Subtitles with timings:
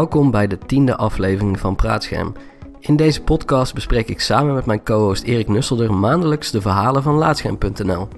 [0.00, 2.32] Welkom bij de tiende aflevering van Praatscherm.
[2.78, 7.14] In deze podcast bespreek ik samen met mijn co-host Erik Nusselder maandelijks de verhalen van
[7.14, 8.08] Laatscherm.nl.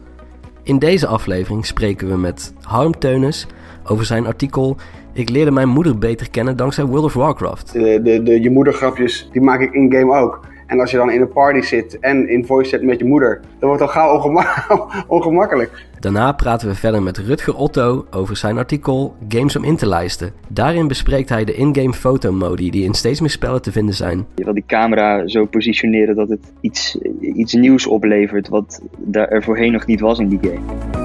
[0.63, 3.47] In deze aflevering spreken we met Harm Teunis
[3.85, 4.77] over zijn artikel
[5.13, 7.73] Ik leerde mijn moeder beter kennen dankzij World of Warcraft.
[7.73, 10.41] De, de, de je moedergrapjes, die maak ik in-game ook.
[10.73, 13.41] En als je dan in een party zit en in voice chat met je moeder,
[13.59, 14.65] dan wordt het al gauw ongema
[15.17, 15.87] ongemakkelijk.
[16.01, 20.33] Daarna praten we verder met Rutger Otto over zijn artikel Games om in te lijsten.
[20.49, 24.27] Daarin bespreekt hij de in-game fotomodi die in steeds meer spellen te vinden zijn.
[24.35, 28.83] Je wil die camera zo positioneren dat het iets, iets nieuws oplevert wat
[29.13, 31.02] er voorheen nog niet was in die game.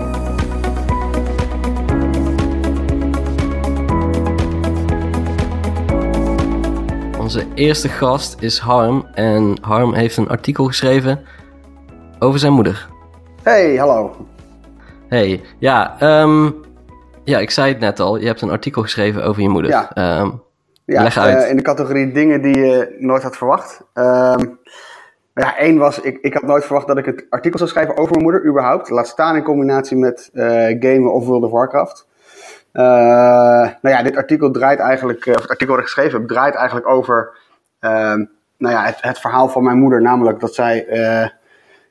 [7.27, 11.19] Onze eerste gast is Harm en Harm heeft een artikel geschreven
[12.19, 12.89] over zijn moeder.
[13.43, 14.27] Hey, hallo.
[15.07, 16.55] Hey, ja, um,
[17.23, 18.17] ja, ik zei het net al.
[18.17, 19.71] Je hebt een artikel geschreven over je moeder.
[19.71, 20.41] Ja, um,
[20.85, 21.43] ja leg uit.
[21.43, 23.81] Uh, in de categorie dingen die je nooit had verwacht.
[23.93, 24.59] Um,
[25.33, 28.11] ja, één was, ik, ik had nooit verwacht dat ik het artikel zou schrijven over
[28.11, 28.89] mijn moeder, überhaupt.
[28.89, 30.43] Laat staan in combinatie met uh,
[30.79, 32.07] gamen of World of Warcraft.
[32.73, 32.83] Uh,
[33.81, 36.87] nou ja, dit artikel draait eigenlijk, of het artikel wat ik geschreven heb, draait eigenlijk
[36.87, 37.37] over
[38.57, 40.01] nou ja, het, verhaal van mijn moeder.
[40.01, 40.85] Namelijk dat zij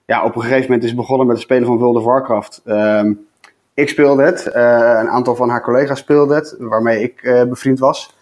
[0.06, 2.62] ja, op een gegeven moment is begonnen met het spelen van World of Warcraft.
[2.66, 3.26] Um,
[3.74, 8.14] ik speelde het, een aantal van haar collega's speelden het, waarmee ik bevriend was.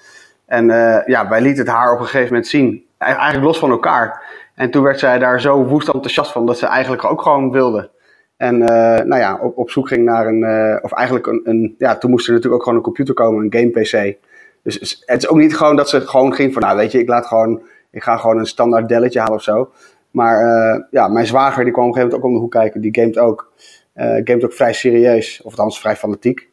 [0.46, 0.66] En
[1.06, 4.22] ja, wij lieten het haar op een gegeven moment zien, eigenlijk los van elkaar.
[4.54, 7.90] En toen werd zij daar zo woest enthousiast van dat ze eigenlijk ook gewoon wilde.
[8.36, 12.10] En nou ja, op, op zoek ging naar een, of eigenlijk een, een, ja, toen
[12.10, 14.16] moest er natuurlijk ook gewoon een computer komen, een game PC.
[14.62, 17.08] Dus het is ook niet gewoon dat ze gewoon ging van, nou weet je, ik
[17.08, 19.70] laat gewoon, ik ga gewoon een standaard delletje halen of zo.
[20.14, 22.50] Maar uh, ja, mijn zwager die kwam op een gegeven moment ook om de hoek
[22.50, 22.80] kijken.
[22.80, 23.52] Die gamet ook.
[23.94, 25.40] Gamet ook vrij serieus.
[25.42, 26.48] Of althans vrij fanatiek.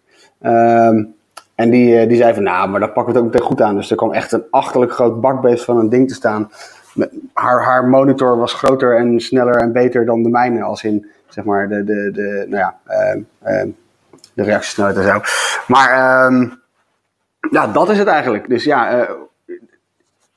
[0.45, 1.13] Um,
[1.55, 3.75] en die, die zei van, nou, maar dat pakken we het ook meteen goed aan.
[3.75, 6.51] Dus er kwam echt een achterlijk groot bakbeest van een ding te staan.
[7.33, 10.63] Haar, haar monitor was groter en sneller en beter dan de mijne.
[10.63, 12.77] Als in, zeg maar, de, de, de nou ja,
[13.43, 13.71] uh,
[14.33, 15.21] de reactiesnelheid en zo.
[15.67, 16.61] Maar um,
[17.51, 18.49] ja, dat is het eigenlijk.
[18.49, 19.07] Dus ja,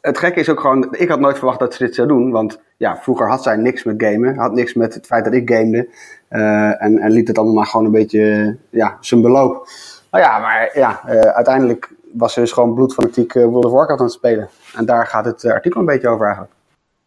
[0.01, 2.31] het gekke is ook gewoon, ik had nooit verwacht dat ze dit zou doen.
[2.31, 4.37] Want ja, vroeger had zij niks met gamen.
[4.37, 5.89] Had niks met het feit dat ik gamede.
[6.31, 9.69] Uh, en, en liet het allemaal maar gewoon een beetje, ja, zijn beloop.
[10.11, 14.01] Nou ja, maar ja, uh, uiteindelijk was ze dus gewoon bloedfanatiek uh, World of Warcraft
[14.01, 14.49] aan het spelen.
[14.75, 16.55] En daar gaat het artikel een beetje over eigenlijk.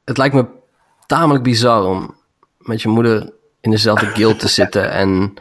[0.05, 0.45] Het lijkt me
[1.05, 2.15] tamelijk bizar om
[2.57, 5.33] met je moeder in dezelfde guild te zitten en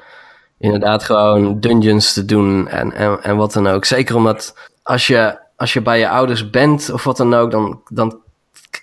[0.59, 3.85] inderdaad gewoon dungeons te doen en, en, en wat dan ook.
[3.85, 7.81] Zeker omdat als je als je bij je ouders bent of wat dan ook, dan,
[7.89, 8.21] dan,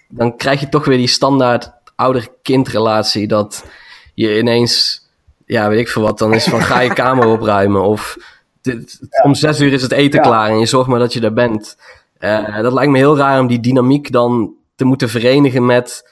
[0.07, 3.27] dan krijg je toch weer die standaard ouder-kindrelatie.
[3.27, 3.65] Dat
[4.13, 5.05] je ineens,
[5.45, 7.81] ja, weet ik veel wat, dan is van ga je kamer opruimen.
[7.81, 8.17] Of
[8.61, 11.33] dit, om zes uur is het eten klaar en je zorgt maar dat je er
[11.33, 11.77] bent.
[12.19, 16.09] Uh, dat lijkt me heel raar om die dynamiek dan te moeten verenigen met,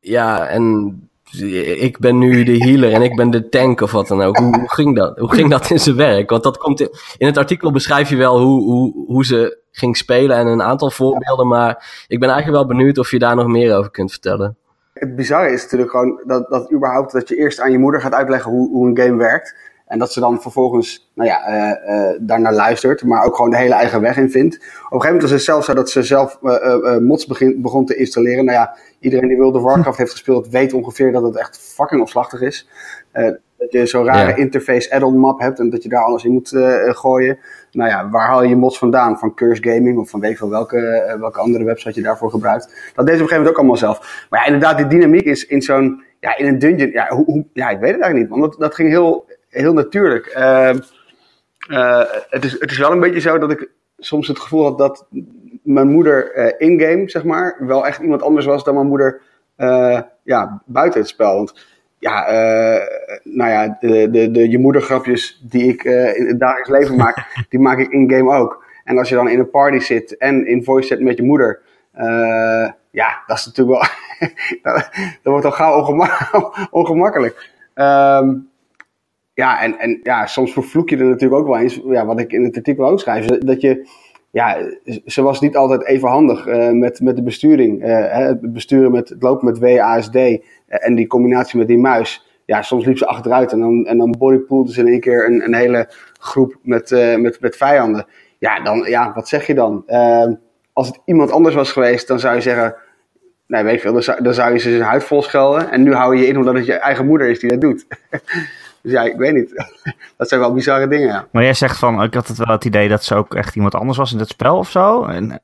[0.00, 0.94] ja, en
[1.80, 4.36] ik ben nu de healer en ik ben de tank of wat dan ook.
[4.36, 5.18] Hoe, ging dat?
[5.18, 6.30] Hoe ging dat in zijn werk?
[6.30, 9.96] Want dat komt in, in het artikel beschrijf je wel hoe, hoe, hoe ze ging
[9.96, 11.48] spelen en een aantal voorbeelden.
[11.48, 14.56] Maar ik ben eigenlijk wel benieuwd of je daar nog meer over kunt vertellen.
[14.92, 18.12] Het bizarre is natuurlijk gewoon dat, dat überhaupt dat je eerst aan je moeder gaat
[18.12, 19.54] uitleggen hoe, hoe een game werkt.
[19.90, 23.56] En dat ze dan vervolgens nou ja, uh, uh, daarnaar luistert, maar ook gewoon de
[23.56, 24.54] hele eigen weg in vindt.
[24.54, 27.86] Op een gegeven moment was het zelfs zo dat ze zelf uh, mods begin, begon
[27.86, 28.44] te installeren.
[28.44, 32.00] Nou ja, iedereen die World of Warcraft heeft gespeeld weet ongeveer dat het echt fucking
[32.00, 32.68] opslachtig is.
[33.58, 36.48] dat je zo'n rare interface add-on map hebt en dat je daar alles in moet
[36.82, 37.38] gooien.
[37.72, 39.18] Nou ja, waar haal je je mods vandaan?
[39.18, 42.92] Van Curse Gaming of van weet veel welke, welke andere website je daarvoor gebruikt.
[42.94, 44.26] Dat deed ze op een gegeven moment ook allemaal zelf.
[44.30, 47.44] Maar ja, inderdaad, die dynamiek is in zo'n, ja, in een dungeon, ja, hoe, hoe,
[47.52, 48.28] ja, ik weet het eigenlijk niet.
[48.28, 50.34] Want dat, dat ging heel heel natuurlijk.
[50.36, 50.74] Uh,
[51.68, 54.78] uh, het, is, het is wel een beetje zo dat ik soms het gevoel had
[54.78, 55.06] dat
[55.62, 59.20] mijn moeder uh, in-game, zeg maar, wel echt iemand anders was dan mijn moeder
[60.22, 61.34] ja, buiten het spel.
[61.34, 61.66] Want
[61.98, 62.24] ja,
[63.22, 67.60] nou ja, de, de, de je moedergrapjes die ik in het dagelijks leven maak, die
[67.60, 68.64] maak ik in-game ook.
[68.84, 71.60] En als je dan in een party zit en in voice chat met je moeder,
[72.90, 74.28] ja, dat is natuurlijk wel,
[75.22, 76.28] dat, wordt al gauw ongema
[76.70, 77.50] ongemakkelijk.
[77.74, 78.49] Um,
[79.40, 82.32] ja, en, en ja, soms vervloek je er natuurlijk ook wel eens, ja, wat ik
[82.32, 83.88] in het artikel ook schrijf, dat je,
[84.30, 84.56] ja,
[85.06, 87.84] ze was niet altijd even handig uh, met, met de besturing.
[87.84, 92.26] Uh, het besturen met, het lopen met WASD uh, en die combinatie met die muis.
[92.44, 95.44] Ja, soms liep ze achteruit en dan, en dan bodypoolde ze in één keer een,
[95.44, 98.06] een hele groep met, met, met vijanden.
[98.38, 99.84] Ja, dan, ja, wat zeg je dan?
[100.72, 102.74] als het iemand anders was geweest, dan zou je zeggen,
[103.46, 105.70] nee, weet je veel, dan zou, dan zou je ze zijn huid vol schelden.
[105.70, 107.86] En nu hou je je in omdat het je eigen moeder is die dat doet.
[108.82, 109.64] Dus ja, ik weet niet.
[110.16, 111.26] dat zijn wel bizarre dingen, ja.
[111.32, 113.74] Maar jij zegt van, ik had het wel het idee dat ze ook echt iemand
[113.74, 115.04] anders was in het spel of zo.
[115.04, 115.40] En,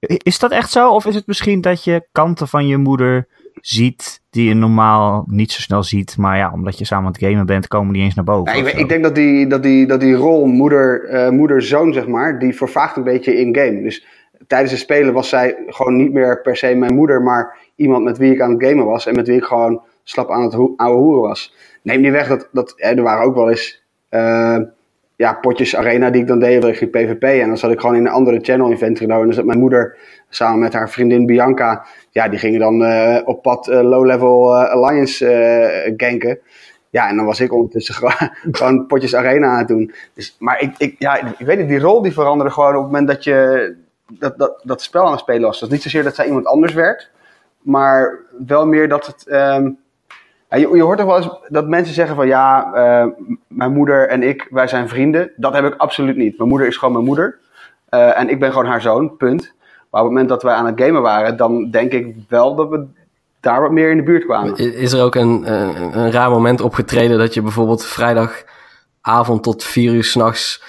[0.00, 0.90] is dat echt zo?
[0.90, 3.26] Of is het misschien dat je kanten van je moeder
[3.60, 6.16] ziet die je normaal niet zo snel ziet.
[6.16, 8.56] Maar ja, omdat je samen aan het gamen bent, komen die eens naar boven.
[8.56, 12.06] Ja, ik, ik, denk dat die, dat die, dat die rol moeder, uh, moeder-zoon, zeg
[12.06, 13.82] maar, die vervaagt een beetje in-game.
[13.82, 14.06] Dus
[14.46, 18.18] tijdens het spelen was zij gewoon niet meer per se mijn moeder, maar iemand met
[18.18, 19.06] wie ik aan het gamen was.
[19.06, 21.54] En met wie ik gewoon slap aan het oude hoeren was.
[21.82, 24.58] Neem niet weg dat, dat er waren ook wel eens uh,
[25.16, 27.22] ja, potjes arena die ik dan deed richting PvP.
[27.22, 29.08] En dan zat ik gewoon in een andere channel inventory.
[29.08, 29.98] Nou, en dan zat mijn moeder
[30.28, 31.86] samen met haar vriendin Bianca.
[32.10, 36.38] Ja, die gingen dan uh, op pad uh, low-level alliance ganken.
[36.90, 37.94] Ja, en dan was ik ondertussen
[38.52, 39.92] gewoon, potjes arena aan het doen.
[40.14, 42.92] Dus, maar ik, ik, ja, ik weet niet, die rol die veranderde gewoon op het
[42.92, 43.74] moment dat je
[44.08, 45.60] dat, dat, dat spel aan het spelen was.
[45.60, 47.10] Dat is niet zozeer dat zij iemand anders werd.
[47.62, 49.26] Maar wel meer dat het...
[49.28, 49.84] Um,
[50.48, 53.12] je, je, hoort toch wel eens dat mensen zeggen van ja, uh,
[53.46, 55.30] mijn moeder en ik, wij zijn vrienden.
[55.36, 56.38] Dat heb ik absoluut niet.
[56.38, 57.38] Mijn moeder is gewoon mijn moeder.
[57.90, 59.54] Uh, en ik ben gewoon haar zoon, punt.
[59.90, 62.68] Maar op het moment dat wij aan het gamen waren, dan denk ik wel dat
[62.68, 62.86] we
[63.40, 64.56] daar wat meer in de buurt kwamen.
[64.56, 69.92] Is er ook een, een, een raar moment opgetreden dat je bijvoorbeeld vrijdagavond tot vier
[69.92, 70.62] uur s'nachts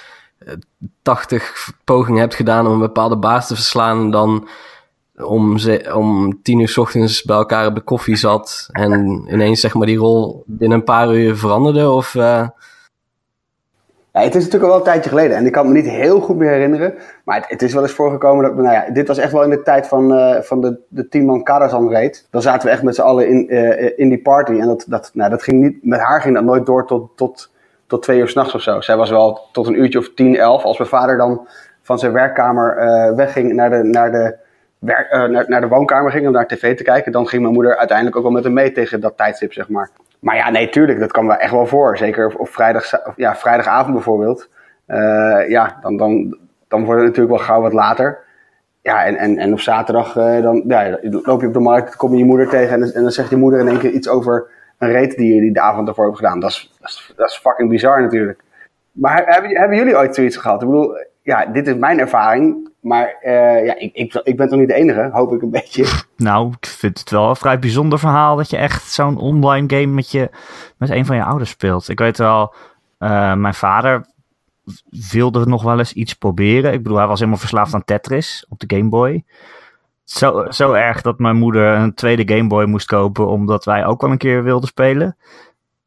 [1.02, 4.48] 80 pogingen hebt gedaan om een bepaalde baas te verslaan dan
[5.24, 9.60] om, ze, om tien uur s ochtends bij elkaar op de koffie zat en ineens
[9.60, 11.90] zeg maar die rol binnen een paar uur veranderde?
[11.90, 12.22] Of, uh...
[14.12, 16.20] ja, het is natuurlijk al wel een tijdje geleden en ik kan me niet heel
[16.20, 16.94] goed meer herinneren.
[17.24, 19.50] Maar het, het is wel eens voorgekomen dat, nou ja, dit was echt wel in
[19.50, 22.26] de tijd van, uh, van de, de tien man Karazan reed.
[22.30, 25.10] Dan zaten we echt met z'n allen in, uh, in die party en dat, dat,
[25.14, 27.50] nou, dat ging niet, met haar ging dat nooit door tot, tot,
[27.86, 28.80] tot twee uur s'nachts of zo.
[28.80, 30.64] Zij was wel tot een uurtje of tien, elf.
[30.64, 31.48] Als mijn vader dan
[31.82, 32.76] van zijn werkkamer
[33.16, 34.46] wegging naar de, naar de
[34.80, 38.16] uh, naar, de woonkamer ging om naar tv te kijken, dan ging mijn moeder uiteindelijk
[38.16, 39.90] ook wel met hem mee tegen dat tijdstip, zeg maar.
[40.18, 41.96] Maar ja, nee, tuurlijk, dat kan wel echt wel voor.
[41.96, 42.84] Zeker op vrijdag,
[43.16, 44.48] vrijdagavond bijvoorbeeld.
[44.88, 46.38] Uh, ja, dan, dan,
[46.68, 48.18] dan wordt het natuurlijk wel gauw wat later.
[48.82, 52.12] Ja, en, en, en op zaterdag uh, dan, ja, loop je op de markt, kom
[52.12, 54.46] je je moeder tegen en, en dan zegt je moeder in één keer iets over
[54.78, 56.40] een reet die je die de avond ervoor hebt gedaan.
[56.40, 58.40] Dat is, dat is, dat is fucking bizar natuurlijk.
[58.92, 60.62] Maar hebben, hebben jullie ooit zoiets gehad?
[60.62, 62.67] Ik bedoel, ja, dit is mijn ervaring.
[62.80, 65.84] Maar uh, ja, ik, ik, ik, ben toch niet de enige, hoop ik een beetje.
[66.16, 69.94] Nou, ik vind het wel een vrij bijzonder verhaal dat je echt zo'n online game
[69.94, 70.30] met, je,
[70.76, 71.88] met een van je ouders speelt.
[71.88, 72.54] Ik weet wel,
[72.98, 74.06] uh, mijn vader
[75.10, 76.72] wilde nog wel eens iets proberen.
[76.72, 79.24] Ik bedoel, hij was helemaal verslaafd aan Tetris op de Game Boy.
[80.04, 84.00] Zo, zo erg dat mijn moeder een tweede Game Boy moest kopen, omdat wij ook
[84.00, 85.16] wel een keer wilden spelen.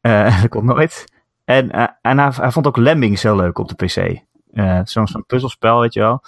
[0.02, 1.04] Uh, dat komt nooit.
[1.44, 4.20] En, en hij, vond ook Lemmings heel leuk op de PC.
[4.88, 6.22] Zo'n zo puzzelspel, weet je wel.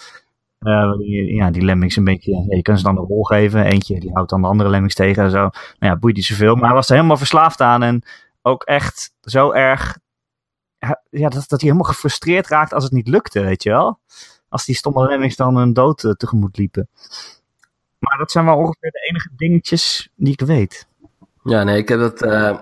[0.65, 0.93] Uh,
[1.37, 3.65] ja, die lemmings een beetje, je kan ze dan een rol geven.
[3.65, 5.39] Eentje die houdt dan de andere lemmings tegen en zo.
[5.39, 6.55] Nou ja, boeit niet zoveel.
[6.55, 7.83] Maar hij was er helemaal verslaafd aan.
[7.83, 8.03] En
[8.43, 9.99] ook echt zo erg,
[11.11, 13.99] ja, dat, dat hij helemaal gefrustreerd raakt als het niet lukte, weet je wel.
[14.49, 16.89] Als die stomme lemmings dan een dood uh, tegemoet liepen.
[17.99, 20.89] Maar dat zijn wel ongeveer de enige dingetjes die ik weet.
[21.43, 22.23] Ja, nee, ik heb dat...
[22.23, 22.59] Uh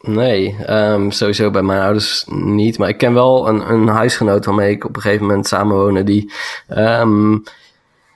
[0.00, 2.78] Nee, um, sowieso bij mijn ouders niet.
[2.78, 6.04] Maar ik ken wel een, een huisgenoot waarmee ik op een gegeven moment samenwoonde.
[6.04, 6.32] Die,
[6.68, 7.42] um,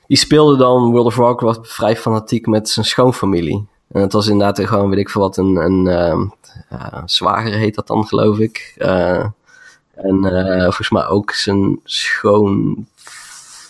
[0.07, 3.67] die speelde dan World of Warcraft vrij fanatiek met zijn schoonfamilie.
[3.89, 5.87] En het was inderdaad gewoon, weet ik veel wat, een, een
[6.73, 8.75] uh, zwager heet dat dan, geloof ik.
[8.79, 9.25] Uh,
[9.95, 12.77] en uh, volgens mij ook zijn schoon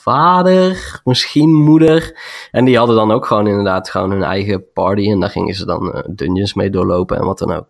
[0.01, 2.19] vader, misschien moeder.
[2.51, 5.11] En die hadden dan ook gewoon inderdaad gewoon hun eigen party.
[5.11, 7.67] En daar gingen ze dan uh, dungeons mee doorlopen en wat dan ook.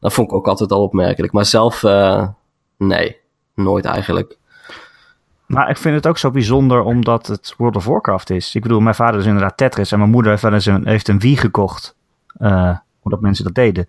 [0.00, 1.32] Dat vond ik ook altijd al opmerkelijk.
[1.32, 2.28] Maar zelf, uh,
[2.76, 3.16] nee,
[3.54, 4.38] nooit eigenlijk.
[5.46, 8.54] Maar ik vind het ook zo bijzonder omdat het World of Warcraft is.
[8.54, 11.08] Ik bedoel, mijn vader is inderdaad Tetris en mijn moeder heeft wel eens een, heeft
[11.08, 11.96] een Wii gekocht.
[12.38, 13.86] Uh, omdat mensen dat deden.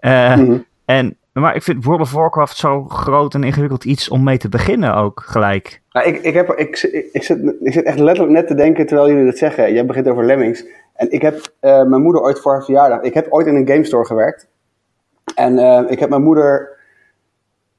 [0.00, 0.66] Uh, mm -hmm.
[0.84, 4.48] En maar ik vind World of Warcraft zo groot en ingewikkeld iets om mee te
[4.48, 5.82] beginnen ook gelijk.
[5.90, 9.08] Nou, ik, ik, heb, ik, ik, zit, ik zit echt letterlijk net te denken terwijl
[9.08, 9.72] jullie dat zeggen.
[9.72, 10.64] Jij begint over Lemmings.
[10.94, 13.00] En ik heb uh, mijn moeder ooit voor haar verjaardag...
[13.00, 14.48] Ik heb ooit in een game store gewerkt.
[15.34, 16.76] En uh, ik heb mijn moeder...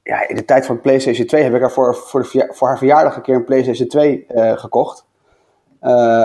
[0.02, 2.78] Ja, in de tijd van PlayStation 2 heb ik haar voor, voor, de, voor haar
[2.78, 5.04] verjaardag een keer een PlayStation 2 uh, gekocht.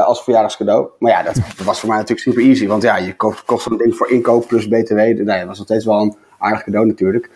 [0.05, 0.89] als verjaardagscadeau.
[0.99, 2.67] Maar ja, dat, was voor mij natuurlijk super easy.
[2.67, 4.95] Want ja, je kocht, kost zo'n ding voor inkoop plus BTW.
[4.95, 6.15] Nee, dat was nog steeds wel een
[6.45, 7.29] aardig cadeau natuurlijk.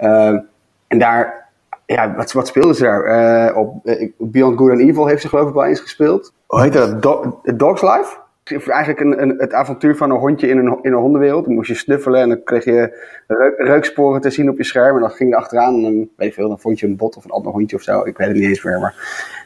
[0.00, 0.38] Uh,
[0.86, 1.48] en daar,
[1.86, 3.48] ja, wat, wat speelden ze daar?
[3.48, 3.82] Uh, op
[4.18, 6.32] Beyond Good and Evil heeft ze geloof ik wel eens gespeeld.
[6.46, 7.02] Hoe heet dat?
[7.02, 8.16] Do Dog's Life?
[8.70, 11.44] Eigenlijk een, een, het avontuur van een hondje in een, in een hondenwereld.
[11.44, 14.94] Dan moest je snuffelen en dan kreeg je reuk, reuksporen te zien op je scherm.
[14.94, 17.16] En dan ging je achteraan en dan, weet je veel, dan vond je een bot
[17.16, 18.04] of een ander hondje of zo.
[18.04, 18.80] Ik weet het niet eens meer.
[18.80, 18.94] Maar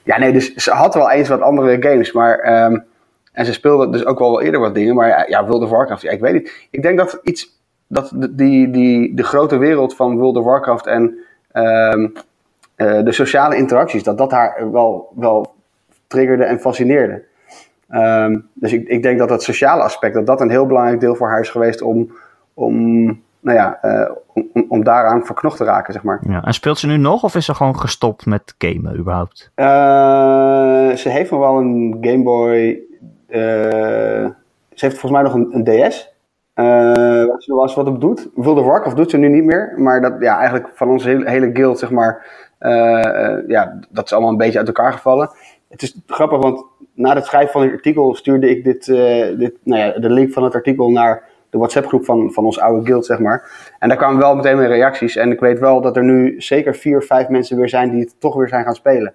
[0.05, 2.13] ja, nee, dus ze had wel eens wat andere games.
[2.13, 2.85] Maar, um,
[3.33, 4.95] en ze speelde dus ook wel eerder wat dingen.
[4.95, 6.67] Maar ja, World of Warcraft, ja, ik weet niet.
[6.71, 7.60] Ik denk dat iets
[7.91, 11.19] dat die, die, de grote wereld van World of Warcraft en
[11.53, 12.09] ehm,
[12.75, 15.55] eh, de sociale interacties, dat dat haar wel, wel
[16.07, 17.23] triggerde en fascineerde.
[17.89, 21.15] Ehm, dus ik, ik denk dat het sociale aspect, dat dat een heel belangrijk deel
[21.15, 22.13] voor haar is geweest om,
[22.55, 23.05] om,
[23.41, 26.21] nou ja, uh, om, om daaraan verknocht te raken, zeg maar.
[26.29, 29.51] Ja, en speelt ze nu nog of is ze gewoon gestopt met gamen überhaupt?
[29.57, 29.67] Uh,
[30.97, 32.81] ze heeft nog wel een Game Boy.
[33.29, 36.10] ze heeft volgens mij nog een, een DS.
[37.27, 38.29] Waar ze was wat op doet.
[38.35, 39.73] World of doet ze nu niet meer.
[39.77, 42.27] Maar dat, ja, eigenlijk van onze hele, guild, zeg maar,
[43.47, 45.31] ja, dat is allemaal een beetje uit elkaar gevallen.
[45.69, 46.65] Het is grappig, want
[46.95, 48.87] na het schrijven van het artikel stuurde ik dit,
[49.39, 52.87] dit, nou ja, de link van het artikel naar de WhatsApp-groep van, van ons oude
[52.87, 53.51] guild, zeg maar.
[53.79, 55.17] En daar kwamen wel meteen weer reacties.
[55.17, 58.15] En ik weet wel dat er nu zeker vier vijf mensen weer zijn die het
[58.19, 59.13] toch weer zijn gaan spelen.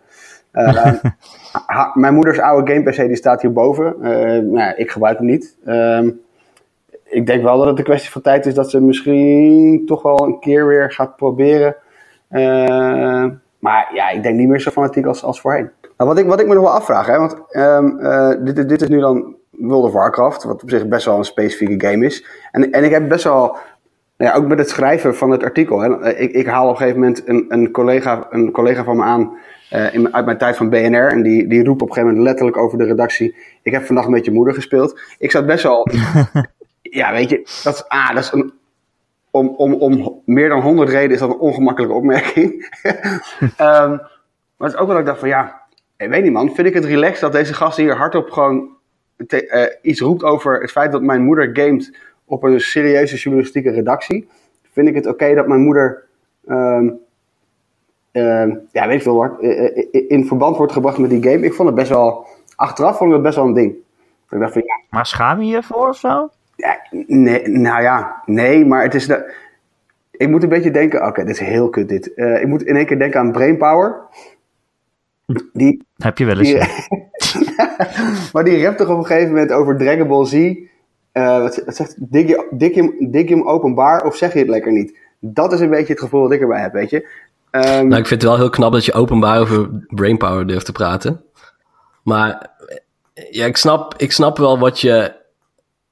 [1.93, 3.95] Mijn moeders oude game PC die staat hierboven.
[4.01, 5.57] Uh, nou, ik gebruik hem niet.
[5.65, 5.99] Uh,
[7.05, 10.25] ik denk wel dat het een kwestie van tijd is dat ze misschien toch wel
[10.25, 11.75] een keer weer gaat proberen.
[13.59, 15.69] maar ja, ik denk niet meer zo fanatiek als, als voorheen.
[15.97, 18.81] Nou, wat, ik, wat ik me nog wel afvraag, hè, want um, uh, dit, dit
[18.81, 22.25] is nu dan World of Warcraft, wat op zich best wel een specifieke game is.
[22.51, 23.57] En, en ik heb best wel,
[24.17, 26.99] ja, ook met het schrijven van het artikel, hè, ik, ik haal op een gegeven
[26.99, 29.37] moment een, een, collega, een collega van me aan
[29.73, 31.07] uh, in, uit mijn tijd van BNR.
[31.07, 34.07] En die, die roept op een gegeven moment letterlijk over de redactie: Ik heb vannacht
[34.07, 34.99] met je moeder gespeeld.
[35.19, 35.87] Ik zat best wel.
[36.95, 38.53] ja, weet je, dat is, ah, dat is een.
[39.31, 42.51] Om, om, om meer dan honderd redenen is dat een ongemakkelijke opmerking.
[43.61, 43.99] um,
[44.57, 45.65] maar het is ook wel dat ik dacht van ja
[45.97, 48.69] ik weet niet man, vind ik het relaxed dat deze gast hier hardop gewoon
[49.27, 54.27] uh, iets roept over het feit dat mijn moeder gamet op een serieuze journalistieke redactie.
[54.71, 56.03] Vind ik het oké dat mijn moeder,
[56.47, 56.99] um,
[58.11, 59.41] ja weet ik veel wat,
[59.91, 61.45] in verband wordt gebracht met die game.
[61.45, 63.75] Ik vond het best wel, achteraf vond ik het best wel een ding.
[64.29, 64.81] Ik dacht van, ja.
[64.89, 66.29] Maar schaam je je voor of zo?
[66.55, 69.33] Ja, nee, nou ja, nee, maar het is de,
[70.11, 72.11] ik moet een beetje denken, oké, dit is heel kut dit.
[72.15, 74.01] Uh, ik moet in één keer denken aan Brainpower.
[75.53, 76.77] Die, Heb je wel eens.
[78.33, 80.33] maar die rapt toch op een gegeven moment over Dragon Ball Z.
[80.33, 84.47] Uh, wat, zegt, dik je, dik, je, dik je hem openbaar of zeg je het
[84.47, 84.97] lekker niet?
[85.19, 86.97] Dat is een beetje het gevoel dat ik erbij heb, weet je.
[87.51, 90.71] Um, nou, ik vind het wel heel knap dat je openbaar over brainpower durft te
[90.71, 91.21] praten.
[92.03, 92.49] Maar
[93.13, 95.15] ja, ik snap, ik snap wel wat je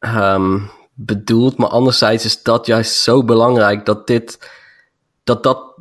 [0.06, 1.58] um, bedoelt.
[1.58, 4.52] Maar anderzijds is dat juist zo belangrijk dat dit
[5.24, 5.74] dat dat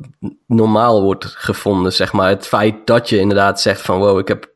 [0.47, 2.29] normaal wordt gevonden, zeg maar.
[2.29, 4.51] Het feit dat je inderdaad zegt van wow, ik heb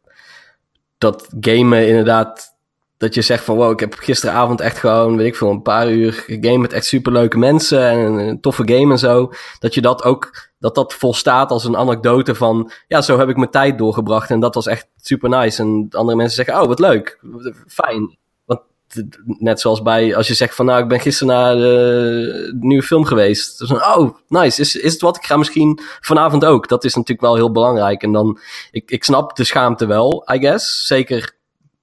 [0.98, 2.56] dat gamen inderdaad,
[2.98, 5.92] dat je zegt van wow, ik heb gisteravond echt gewoon, weet ik veel, een paar
[5.92, 9.32] uur game met echt superleuke mensen en een, toffe game en zo.
[9.60, 13.38] Dat je dat ook, dat dat volstaat als een anekdote van ja, zo heb ik
[13.38, 15.62] mijn tijd doorgebracht en dat was echt super nice.
[15.62, 17.20] En andere mensen zeggen, oh, wat leuk,
[17.68, 18.18] fijn
[19.25, 23.06] net zoals bij als je zegt van nou, ik ben gisteren naar de, nieuwe film
[23.06, 23.60] geweest.
[23.60, 24.62] Dus, oh, nice.
[24.62, 25.17] Is, is het wat?
[25.17, 26.67] Ik ga misschien vanavond ook.
[26.67, 28.03] Dat is natuurlijk wel heel belangrijk.
[28.03, 28.39] En dan,
[28.72, 30.86] ik, ik snap de schaamte wel, I guess.
[30.88, 31.36] Zeker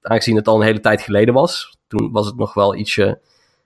[0.03, 1.79] aangezien het al een hele tijd geleden was.
[1.89, 3.21] Toen was het nog wel ietsje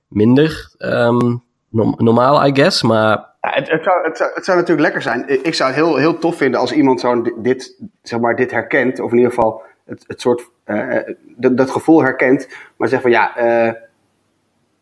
[0.09, 2.83] minder um, normaal, I guess.
[2.83, 5.45] Maar het, zou, het, zou, het, zou, natuurlijk lekker zijn.
[5.45, 9.00] Ik zou het heel, heel tof vinden als iemand zo dit, zeg maar, dit herkent.
[9.00, 10.97] Of in ieder geval het, het soort, uh,
[11.37, 13.73] dat, dat, gevoel herkent, maar zegt van ja, uh,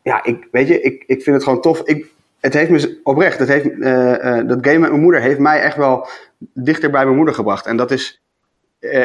[0.02, 1.80] ja ik, weet je, ik, ik vind het gewoon tof.
[1.80, 2.06] Ik,
[2.40, 5.76] het heeft me oprecht, het heeft, uh, dat game met mijn moeder heeft mij echt
[5.76, 6.08] wel
[6.38, 7.66] dichter bij mijn moeder gebracht.
[7.66, 8.22] En dat is,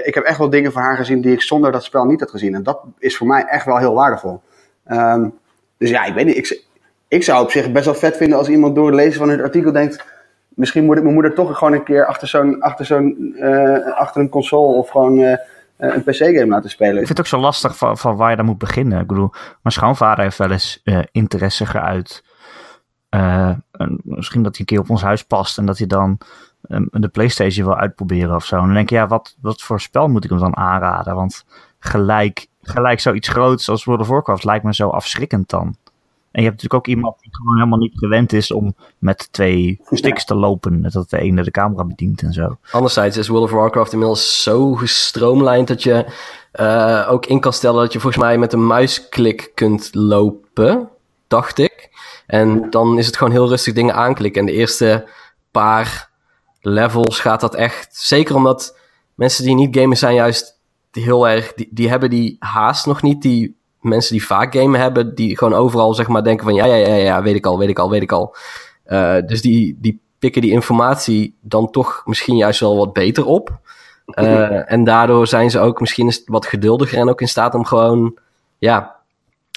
[0.04, 2.32] ik heb echt wel dingen van haar gezien die ik zonder dat spel niet had
[2.32, 2.56] gezien.
[2.56, 4.42] En dat is voor mij echt wel heel waardevol.
[4.92, 5.34] Um,
[5.78, 6.64] dus ja, ik weet niet, ik,
[7.08, 9.42] ik zou op zich best wel vet vinden als iemand door het lezen van het
[9.42, 10.06] artikel denkt
[10.56, 13.36] misschien moet ik mijn moeder toch gewoon een keer achter zo'n achter zo'n
[13.96, 15.38] achter een console of gewoon eh,
[15.82, 17.00] een PC-game laten spelen.
[17.00, 19.00] Ik vind het ook zo lastig van, van waar je dan moet beginnen.
[19.00, 22.24] Ik bedoel, mijn schoonvader heeft wel eens uh, interesse geuit.
[23.10, 23.52] Uh,
[24.04, 26.18] misschien dat hij een keer op ons huis past en dat hij dan
[26.68, 28.56] um, de PlayStation wil uitproberen of zo.
[28.56, 31.16] En dan denk je, ja, wat, wat voor spel moet ik hem dan aanraden?
[31.16, 31.46] Want
[31.80, 35.76] gelijk, gelijk zoiets groots als World of Warcraft lijkt me zo afschrikkend dan.
[36.32, 39.80] En je hebt natuurlijk ook iemand die gewoon helemaal niet gewend is om met twee
[39.84, 40.82] sticks te lopen.
[40.92, 42.58] Dat de ene de camera bedient en zo.
[42.72, 46.06] Anderzijds is World of Warcraft inmiddels zo gestroomlijnd dat je
[46.60, 50.90] uh, ook in kan stellen dat je volgens mij met een muisklik kunt lopen,
[51.28, 51.90] dacht ik.
[52.28, 54.42] En dan is het gewoon heel rustig dingen aanklikken.
[54.42, 55.08] En de eerste
[55.52, 56.10] paar
[56.62, 57.96] levels gaat dat echt.
[57.96, 58.78] Zeker omdat
[59.16, 60.60] mensen die niet gamen zijn juist
[60.92, 61.54] heel erg.
[61.54, 63.22] Die, die hebben die haast nog niet.
[63.22, 66.76] Die mensen die vaak gamen hebben, die gewoon overal zeg maar denken van ja, ja,
[66.76, 68.36] ja, ja, weet ik al, weet ik al, weet ik al.
[68.88, 73.60] Uh, dus die, die pikken die informatie dan toch misschien juist wel wat beter op.
[74.06, 78.18] Uh, en daardoor zijn ze ook misschien wat geduldiger en ook in staat om gewoon,
[78.58, 78.96] ja,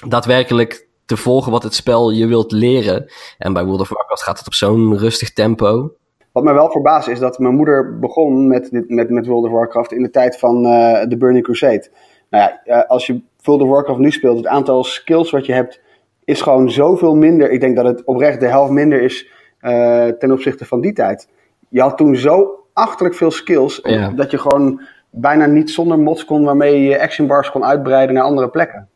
[0.07, 3.11] daadwerkelijk te volgen wat het spel je wilt leren.
[3.37, 5.93] En bij World of Warcraft gaat het op zo'n rustig tempo.
[6.31, 9.51] Wat mij wel verbaast is dat mijn moeder begon met, dit, met, met World of
[9.51, 11.89] Warcraft in de tijd van uh, de Burning Crusade.
[12.29, 15.81] Nou ja, als je World of Warcraft nu speelt, het aantal skills wat je hebt
[16.23, 17.51] is gewoon zoveel minder.
[17.51, 19.29] Ik denk dat het oprecht de helft minder is
[19.61, 21.29] uh, ten opzichte van die tijd.
[21.69, 23.81] Je had toen zo achterlijk veel skills
[24.15, 28.23] dat je gewoon bijna niet zonder mods kon waarmee je action bars kon uitbreiden naar
[28.23, 28.89] andere plekken.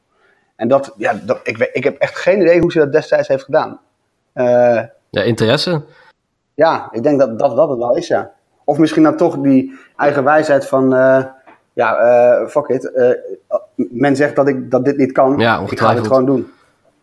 [0.55, 3.43] En dat, ja, dat, ik, ik heb echt geen idee hoe ze dat destijds heeft
[3.43, 3.79] gedaan.
[4.35, 5.83] Uh, ja, interesse.
[6.53, 8.31] Ja, ik denk dat, dat dat het wel is, ja.
[8.63, 11.23] Of misschien dan toch die eigen wijsheid van, uh,
[11.73, 12.03] ja,
[12.41, 12.91] uh, fuck it.
[13.89, 16.47] Men zegt dat ik dat dit niet kan, ja, ik ga het gewoon doen.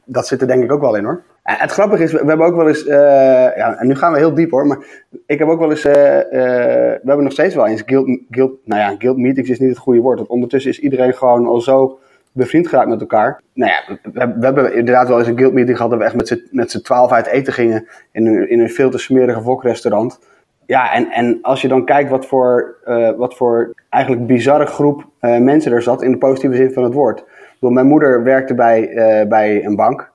[0.04, 1.22] Dat zit er denk ik ook wel in hoor.
[1.42, 4.34] En het grappige is, we hebben ook wel eens, ja, en nu gaan we heel
[4.34, 4.78] diep hoor, maar
[5.26, 8.94] ik heb ook wel eens, we hebben nog steeds wel eens guild, guild, nou ja,
[8.98, 11.98] guild meetings is niet het goede woord, want ondertussen is iedereen gewoon al zo
[12.36, 13.40] bevriend geraakt met elkaar.
[13.52, 16.70] Nou ja, we, we, hebben inderdaad wel eens een guildmeeting gehad dat we echt met
[16.70, 20.18] z'n twaalf uit eten gingen in een, in een veel te smerige vokrestaurant.
[20.66, 25.04] Ja, en, en als je dan kijkt wat voor, uh, wat voor eigenlijk bizarre groep
[25.20, 27.24] uh, mensen er zat, in de positieve zin van het woord.
[27.58, 30.10] Mijn moeder werkte bij, uh, bij een bank.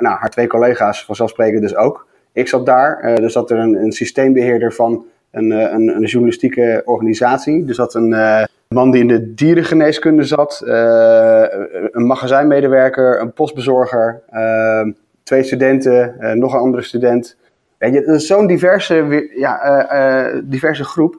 [0.00, 2.06] nou, haar twee collega's vanzelfsprekend dus ook.
[2.32, 7.68] Ik zat daar, er zat er een, een systeembeheerder van een, een, een journalistieke organisatie.
[7.68, 8.16] Er zat een
[8.68, 10.62] man die in de dierengeneeskunde zat,
[11.90, 14.22] een magazijnmedewerker, een postbezorger,
[15.22, 17.36] twee studenten, nog een andere student.
[17.82, 21.18] Weet je, zo'n diverse, ja, diverse groep.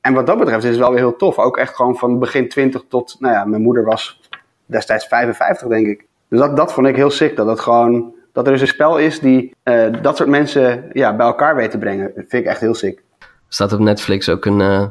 [0.00, 1.38] En wat dat betreft is het wel weer heel tof.
[1.38, 4.20] Ook echt gewoon van begin 20 tot, nou ja, mijn moeder was
[4.66, 6.04] destijds 55, denk ik.
[6.28, 7.36] Dus dat, dat vond ik heel sick.
[7.36, 9.54] Dat, het gewoon, dat er dus een spel is die
[10.02, 12.12] dat soort mensen ja, bij elkaar weet te brengen.
[12.14, 13.02] Dat vind ik echt heel sick.
[13.48, 14.90] Staat op Netflix ook een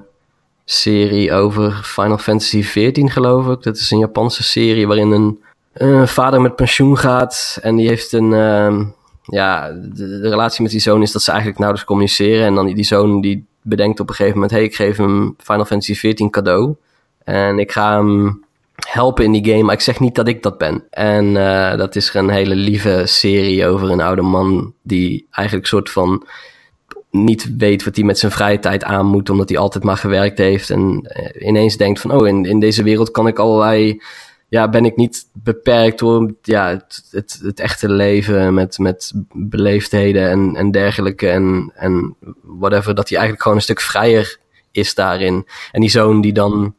[0.65, 3.63] serie over Final Fantasy XIV, geloof ik.
[3.63, 5.39] Dat is een Japanse serie waarin
[5.74, 7.60] een vader met pensioen gaat.
[7.62, 9.00] En die heeft een.
[9.31, 12.45] Ja, de, relatie met die zoon is dat ze eigenlijk nauwelijks communiceren.
[12.45, 15.65] En dan die, zoon die bedenkt op een gegeven moment: hey, ik geef hem Final
[15.65, 16.75] Fantasy XIV cadeau.
[17.24, 18.44] En ik ga hem
[18.87, 20.83] helpen in die game, maar ik zeg niet dat ik dat ben.
[20.89, 25.89] En uh, dat is een hele lieve serie over een oude man die eigenlijk soort
[25.89, 26.25] van
[27.11, 30.37] niet weet wat hij met zijn vrije tijd aan moet, omdat hij altijd maar gewerkt
[30.37, 30.70] heeft.
[30.70, 34.01] En eh, ineens denkt van, oh, in, in deze wereld kan ik allerlei,
[34.51, 40.29] ja, ben ik niet beperkt door ja, het, het, het echte leven met, met beleefdheden
[40.29, 41.29] en, en dergelijke.
[41.29, 44.37] En, en whatever, dat hij eigenlijk gewoon een stuk vrijer
[44.72, 45.48] is daarin.
[45.72, 46.75] En die zoon die dan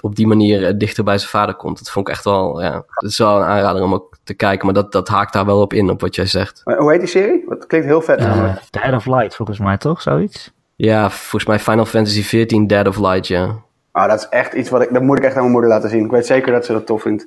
[0.00, 1.78] op die manier eh, dichter bij zijn vader komt.
[1.78, 4.64] Dat vond ik echt wel, ja, dat is wel een aanrader om ook te kijken.
[4.64, 6.60] Maar dat, dat haakt daar wel op in, op wat jij zegt.
[6.64, 7.44] Maar hoe heet die serie?
[7.48, 10.52] Dat klinkt heel vet uh, Dead of Light, volgens mij toch, zoiets?
[10.76, 13.64] Ja, volgens mij Final Fantasy XIV Dead of Light, ja.
[13.96, 15.90] Ah, dat is echt iets wat ik, dat moet ik echt aan mijn moeder laten
[15.90, 16.04] zien.
[16.04, 17.26] Ik weet zeker dat ze dat tof vindt.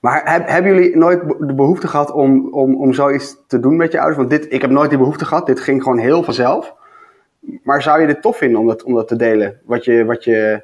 [0.00, 3.92] Maar heb, hebben jullie nooit de behoefte gehad om, om, om zoiets te doen met
[3.92, 4.18] je ouders?
[4.18, 5.46] Want dit, ik heb nooit die behoefte gehad.
[5.46, 6.74] Dit ging gewoon heel vanzelf.
[7.62, 9.60] Maar zou je dit tof vinden om dat, om dat te delen?
[9.64, 10.62] Wat je, wat je,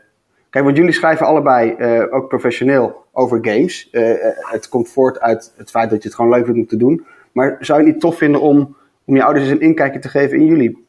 [0.50, 3.88] Kijk, want jullie schrijven allebei uh, ook professioneel over games.
[3.92, 6.76] Uh, het komt voort uit het feit dat je het gewoon leuk vindt om te
[6.76, 7.06] doen.
[7.32, 10.08] Maar zou je het niet tof vinden om, om je ouders eens een inkijkje te
[10.08, 10.86] geven in jullie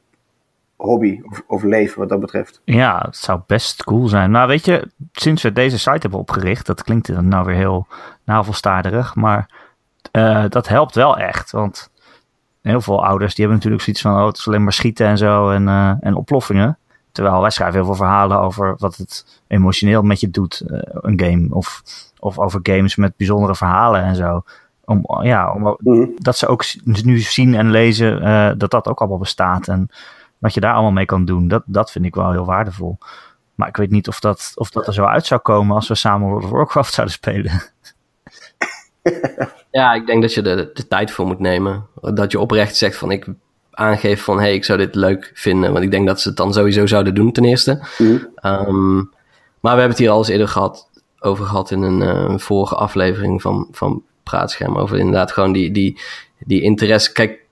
[0.85, 2.61] hobby of, of, leven wat dat betreft?
[2.65, 4.31] Ja, het zou best cool zijn.
[4.31, 7.87] Nou, weet je, sinds we deze site hebben opgericht, dat klinkt dan nou weer heel
[8.23, 9.49] navelstaarderig, maar
[10.11, 11.51] uh, dat helpt wel echt.
[11.51, 11.91] Want
[12.61, 15.17] heel veel ouders die hebben natuurlijk zoiets van, oh, het is alleen maar schieten en
[15.17, 15.67] zo en,
[16.01, 16.77] en oploffingen.
[17.11, 21.19] Terwijl wij schrijven heel veel verhalen over wat het emotioneel met je doet, uh, een
[21.19, 21.47] game.
[21.49, 21.81] Of,
[22.19, 24.43] of over games met bijzondere verhalen en zo.
[24.85, 26.07] Om, ja, om, mhm.
[26.15, 26.63] Dat ze ook
[27.03, 29.67] nu zien en lezen dat dat ook allemaal bestaat.
[29.67, 29.89] En
[30.43, 32.97] wat je daar allemaal mee kan doen, dat, dat vind ik wel heel waardevol.
[33.55, 35.95] Maar ik weet niet of dat, of dat er zo uit zou komen als we
[35.95, 37.61] samen World of Warcraft zouden spelen.
[39.71, 41.87] Ja, ik denk dat je er de tijd voor moet nemen.
[42.01, 43.27] Dat je oprecht zegt van ik
[43.71, 44.39] aangeeft van...
[44.39, 45.71] hey, ik zou dit leuk vinden.
[45.71, 47.85] Want ik denk dat ze het dan sowieso zouden doen ten eerste.
[47.97, 48.17] Mhm.
[48.35, 49.05] Ehm, maar
[49.59, 53.41] we hebben het hier al eens eerder gehad, over gehad in een, uh, vorige aflevering
[53.41, 54.77] van, van Praatscherm.
[54.77, 56.01] Over inderdaad gewoon die, die,
[56.39, 57.11] die interesse.
[57.11, 57.43] Kijk,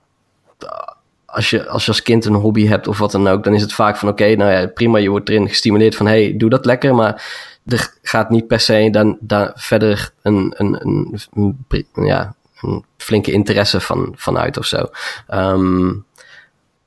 [1.32, 3.62] als je, als je als kind een hobby hebt of wat dan ook, dan is
[3.62, 6.64] het vaak van oké, nou ja, prima, je wordt erin gestimuleerd van hey, doe dat
[6.64, 7.24] lekker, maar
[7.66, 13.32] er gaat niet per se dan, dan verder een, een, een, een ja, een flinke
[13.32, 14.86] interesse van, vanuit of zo.
[15.34, 16.04] Um,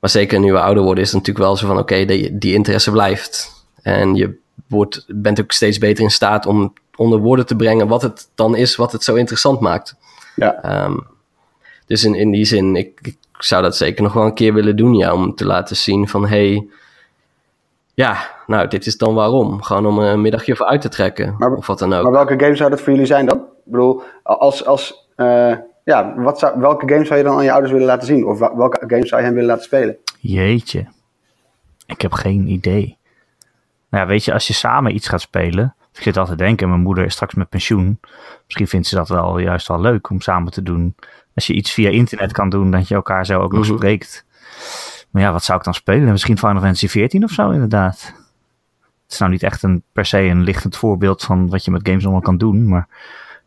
[0.00, 2.54] maar zeker nu we ouder worden, is het natuurlijk wel zo van: oké, die, die
[2.54, 3.64] interesse blijft.
[3.82, 8.02] En je wordt, bent ook steeds beter in staat om onder woorden te brengen wat
[8.02, 9.96] het dan is wat het zo interessant maakt.
[10.36, 10.84] Ja.
[10.84, 11.06] Um,
[11.86, 14.76] dus in, in die zin, ik, ik, zou dat zeker nog wel een keer willen
[14.76, 16.68] doen, ja, om te laten zien van hey,
[17.94, 19.62] ja, nou, dit is dan waarom.
[19.62, 21.34] Gewoon om een middagje voor uit te trekken.
[21.38, 22.02] Maar, of wat dan ook.
[22.02, 23.36] Maar welke game zou dat voor jullie zijn dan?
[23.36, 25.08] Ik bedoel, als, als
[25.84, 28.26] ja, wat zou, welke games zou je dan aan je ouders willen laten zien?
[28.26, 29.96] Of welke games zou je hen willen laten spelen?
[30.20, 30.86] Jeetje.
[31.86, 32.98] Ik heb geen idee.
[33.88, 35.74] Nou ja, weet je, als je samen iets gaat spelen.
[35.92, 38.00] Ik zit altijd te denken, mijn moeder is straks met pensioen.
[38.44, 40.94] Misschien vindt ze dat wel juist wel leuk om samen te doen.
[41.36, 43.76] Als je iets via internet kan doen, dat je elkaar zo ook nog mhm.
[43.76, 44.24] spreekt.
[45.10, 46.10] Maar ja, wat zou ik dan spelen?
[46.10, 48.12] Misschien Final Fantasy 14 of zo, inderdaad.
[49.02, 51.88] Het is nou niet echt een, per se een lichtend voorbeeld van wat je met
[51.88, 52.68] games allemaal kan doen.
[52.68, 52.88] Maar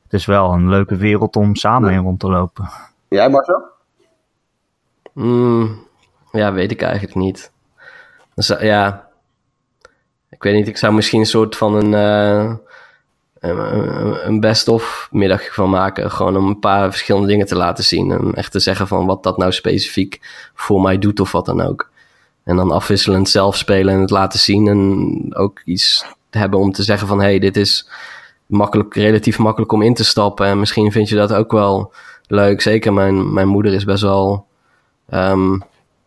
[0.04, 2.70] het is wel een leuke wereld om samen in rond te lopen.
[3.08, 3.64] Jij, Marcel?
[5.14, 5.88] Mm,
[6.32, 7.52] ja, weet ik eigenlijk niet.
[8.36, 9.08] Dus, ja,
[10.30, 12.56] ik weet niet, ik zou misschien een soort van een, uh,
[13.40, 16.12] een, een best-of middag van maken.
[16.12, 18.12] Gewoon om een paar verschillende dingen te laten zien.
[18.12, 20.20] En echt te zeggen van wat dat nou specifiek
[20.54, 21.92] voor mij doet of wat dan ook.
[22.44, 24.68] En dan afwisselend zelf spelen en het laten zien.
[24.68, 27.22] En ook iets hebben om te zeggen van...
[27.22, 27.90] hey, dit is
[28.46, 30.46] makkelijk, relatief makkelijk om in te stappen.
[30.46, 31.94] En misschien vind je dat ook wel
[32.28, 32.62] leuk.
[32.62, 34.48] Zeker mijn, mijn moeder is best wel...
[35.14, 35.64] Um,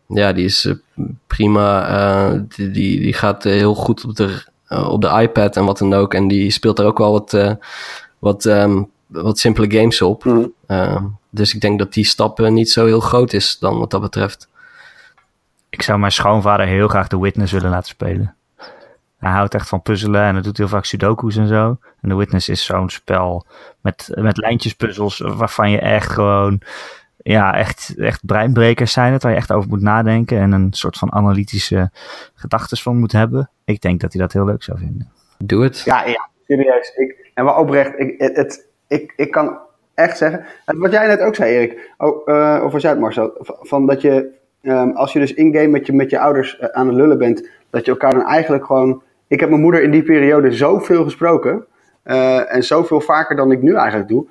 [0.07, 0.73] ja, die is eh,
[1.27, 1.89] prima.
[2.33, 6.13] Uh, die, die, gaat heel goed op de, op de iPad en wat dan ook.
[6.13, 7.57] En die speelt er ook wel wat,
[8.19, 10.23] wat, um, wat simpele games op.
[10.23, 10.53] Mm.
[11.29, 14.47] dus ik denk dat die stap niet zo heel groot is dan wat dat betreft.
[15.69, 18.35] Ik zou mijn schoonvader heel graag The Witness willen laten spelen.
[19.17, 21.77] Hij houdt echt van puzzelen en hij doet heel vaak sudoku's en zo.
[22.01, 23.45] En The Witness is zo'n spel
[23.81, 26.61] met, met lijntjespuzzels waarvan je echt gewoon...
[27.23, 30.97] Ja, echt, echt breinbrekers zijn het, waar je echt over moet nadenken en een soort
[30.97, 31.91] van analytische
[32.33, 33.49] gedachten van moet hebben.
[33.65, 35.11] Ik denk dat hij dat heel leuk zou vinden.
[35.37, 35.81] Doe het.
[35.85, 36.93] Ja, ja serieus.
[36.95, 39.59] Ik, en wel oprecht, ik, het, ik, ik kan
[39.93, 43.31] echt zeggen, wat jij net ook zei Erik, oh, uh, of was jij het Marcel,
[43.61, 46.87] van dat je Ehm, als je dus in-game met je, met je ouders eh, aan
[46.87, 49.01] het lullen bent, dat je elkaar dan eigenlijk gewoon.
[49.27, 51.65] Ik heb mijn moeder in die periode zoveel gesproken.
[52.05, 54.27] Uh, en zoveel vaker dan ik nu eigenlijk doe.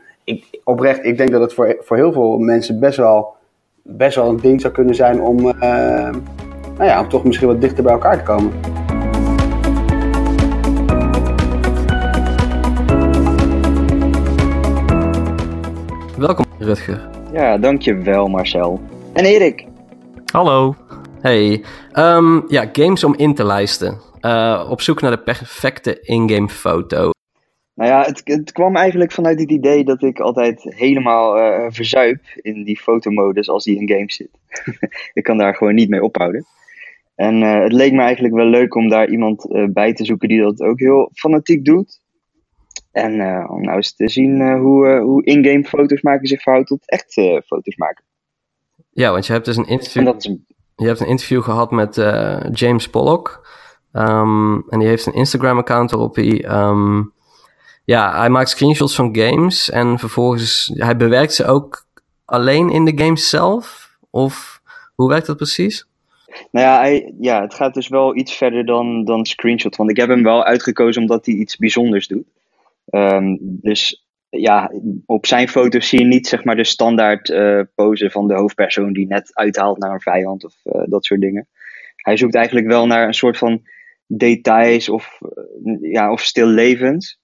[0.63, 3.35] Ik, oprecht, ik denk dat het voor, voor heel veel mensen best wel,
[3.83, 5.53] best wel een ding zou kunnen zijn om, uh,
[6.77, 8.53] nou ja, om toch misschien wat dichter bij elkaar te komen.
[16.19, 17.09] Welkom, Rutger.
[17.33, 18.81] Ja, dankjewel Marcel.
[19.13, 19.67] En Erik.
[20.33, 20.75] Hallo.
[21.21, 21.65] Hey.
[21.99, 24.01] Um, ja, games om in te lijsten.
[24.21, 27.12] Uh, op zoek naar de perfecte in-game foto.
[27.83, 32.21] Nou ja, het, het, kwam eigenlijk vanuit het idee dat ik altijd helemaal uh, verzuip
[32.35, 34.31] in die fotomodus als die in games zit.
[35.19, 36.47] ik kan daar gewoon niet mee ophouden.
[37.15, 40.41] En uh, het leek me eigenlijk wel leuk om daar iemand bij te zoeken die
[40.41, 42.01] dat ook heel fanatiek doet.
[42.93, 43.13] En
[43.49, 47.13] om nou eens te zien hoe, hoe in-game foto's maken zich verhoudt tot echt
[47.47, 48.05] foto's maken.
[48.91, 50.37] Ja, want je hebt dus een interview,
[50.77, 51.95] je hebt een interview gehad met
[52.53, 53.49] James Pollock.
[53.93, 56.45] Um, en die heeft een Instagram-account waarop hij...
[56.69, 57.13] Um,
[57.85, 60.71] ja, hij maakt screenshots van games en vervolgens...
[60.75, 61.87] Hij bewerkt ze ook
[62.25, 63.91] alleen in de games zelf?
[64.11, 64.61] Of
[64.95, 65.87] hoe werkt dat precies?
[66.51, 69.77] Nou ja, hij, ja, het gaat dus wel iets verder dan, dan screenshots.
[69.77, 72.27] Want ik heb hem wel uitgekozen omdat hij iets bijzonders doet.
[72.91, 74.73] Um, dus ja,
[75.07, 78.93] op zijn foto's zie je niet zeg maar de standaard uh, pose van de hoofdpersoon
[78.93, 81.49] die net uithaalt naar een vijand of uh, dat soort dingen.
[81.97, 83.63] Hij zoekt eigenlijk wel naar een soort van
[84.07, 85.19] details of,
[85.65, 87.21] uh, ja, of stillevens.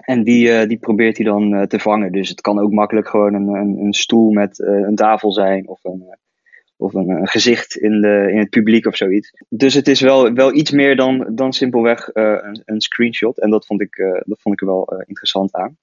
[0.00, 2.12] En die, die probeert hij dan te vangen.
[2.12, 5.84] Dus het kan ook makkelijk gewoon een, een, een stoel met een tafel zijn of
[5.84, 6.16] een,
[6.76, 9.32] of een, gezicht in, de, in het publiek of zoiets.
[9.48, 13.40] Dus het is wel, wel iets meer dan, dan simpelweg een, een screenshot.
[13.40, 15.76] En dat vond ik, dat vond ik er wel interessant aan.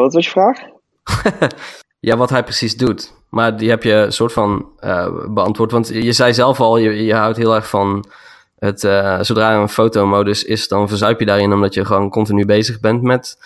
[0.00, 0.58] Wat was je vraag?
[2.08, 3.14] ja, wat hij precies doet.
[3.30, 4.66] Maar die heb je een soort van
[5.28, 5.72] beantwoord.
[5.72, 8.04] Want je zei zelf al, je, je houdt heel erg van
[8.60, 8.82] het.
[8.82, 12.80] Uh, zodra er een fotomodus is, dan verzuip je daarin omdat je gewoon continu bezig
[12.80, 13.38] bent met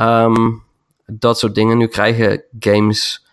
[0.00, 0.62] um,
[1.06, 1.78] dat soort dingen.
[1.78, 3.26] Nu krijgen games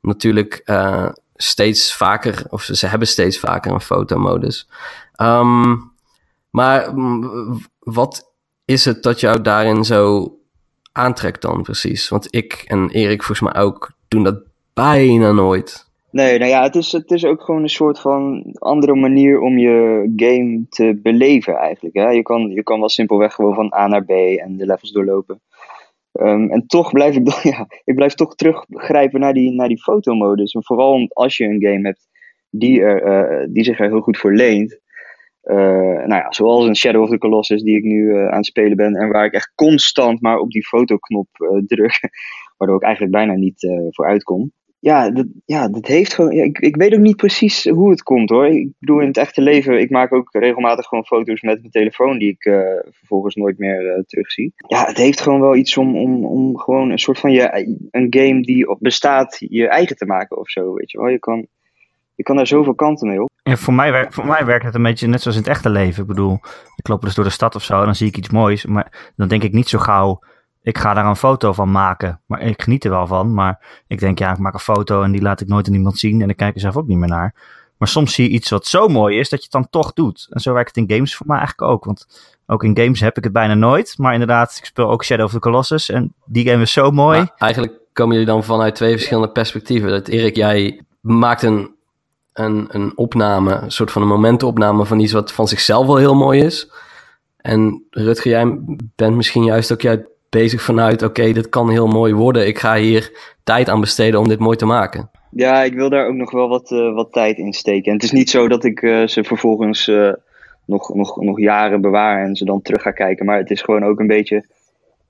[0.00, 4.68] natuurlijk uh, steeds vaker, of ze hebben steeds vaker een fotomodus.
[5.22, 5.92] Um,
[6.50, 6.94] maar
[7.78, 8.32] wat
[8.64, 10.34] is het dat jou daarin zo
[10.92, 12.08] aantrekt dan precies?
[12.08, 14.42] Want ik en Erik volgens mij ook doen dat
[14.74, 15.92] bijna nooit.
[16.14, 19.58] Nee, nou ja, het is, het is ook gewoon een soort van andere manier om
[19.58, 21.96] je game te beleven eigenlijk.
[21.96, 22.08] Hè?
[22.08, 25.40] Je, kan, je kan wel simpelweg gewoon van A naar B en de levels doorlopen.
[26.12, 29.82] Um, en toch blijf ik, dan, ja, ik blijf toch teruggrijpen naar die, naar die
[29.82, 30.52] fotomodus.
[30.52, 32.08] En vooral als je een game hebt
[32.50, 34.80] die, er, uh, die zich er heel goed voor leent.
[35.44, 35.56] Uh,
[36.06, 38.76] nou ja, zoals een Shadow of the Colossus die ik nu uh, aan het spelen
[38.76, 38.94] ben.
[38.94, 41.28] En waar ik echt constant maar op die fotoknop
[41.66, 42.00] druk.
[42.56, 44.52] Waardoor ik eigenlijk bijna niet voor uitkom.
[44.84, 46.32] Ja, dat, ja, dat heeft gewoon.
[46.32, 48.46] ik, ik weet ook niet precies hoe het komt hoor.
[48.46, 52.18] Ik bedoel, in het echte leven, ik maak ook regelmatig gewoon foto's met mijn telefoon
[52.18, 54.52] die ik uh, vervolgens nooit meer uh, terugzie.
[54.56, 58.06] Ja, het heeft gewoon wel iets om, om, om gewoon een soort van je, een
[58.10, 60.74] game die bestaat, je eigen te maken of zo.
[60.74, 61.46] Weet je wel, je kan,
[62.14, 63.30] je kan daar zoveel kanten mee op.
[63.42, 65.70] En voor mij, werkt, voor mij werkt het een beetje net zoals in het echte
[65.70, 66.02] leven.
[66.02, 66.38] Ik bedoel,
[66.76, 68.66] ik loop dus door de stad of zo en dan zie ik iets moois.
[68.66, 70.20] Maar dan denk ik niet zo gauw
[70.64, 72.20] ik ga daar een foto van maken.
[72.26, 73.34] Maar ik geniet er wel van.
[73.34, 75.98] Maar ik denk, ja, ik maak een foto en die laat ik nooit aan iemand
[75.98, 76.22] zien.
[76.22, 77.34] En ik kijk er zelf ook niet meer naar.
[77.78, 80.26] Maar soms zie je iets wat zo mooi is dat je het dan toch doet.
[80.30, 81.84] En zo werkt het in games voor mij eigenlijk ook.
[81.84, 82.06] Want
[82.46, 83.94] ook in games heb ik het bijna nooit.
[83.98, 85.90] Maar inderdaad, ik speel ook Shadow of the Colossus.
[85.90, 87.26] En die game is zo mooi.
[87.38, 89.90] eigenlijk komen jullie dan vanuit twee verschillende perspectieven.
[89.90, 91.74] Dat Erik, jij maakt een,
[92.32, 96.14] een, een opname, een soort van een momentopname van iets wat van zichzelf wel heel
[96.14, 96.70] mooi is.
[97.36, 98.58] En Rutger, jij
[98.94, 102.46] bent misschien juist ook juist bezig vanuit, oké, dit kan heel mooi worden.
[102.46, 105.10] Ik ga hier tijd aan besteden om dit mooi te maken.
[105.30, 107.86] Ja, ik wil daar ook nog wel wat, uh, wat tijd in steken.
[107.86, 110.12] En het is niet zo dat ik uh, ze vervolgens uh,
[110.66, 113.26] nog, nog, nog jaren bewaar en ze dan terug ga kijken.
[113.26, 114.44] Maar het is gewoon ook een beetje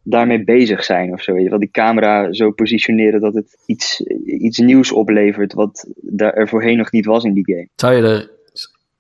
[0.03, 1.33] daarmee bezig zijn of zo.
[1.33, 6.77] Wel, die camera zo positioneren dat het iets, iets nieuws oplevert wat daar er voorheen
[6.77, 7.69] nog niet was in die game.
[7.75, 8.33] Zou je er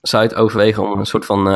[0.00, 1.46] zou je het overwegen om een soort van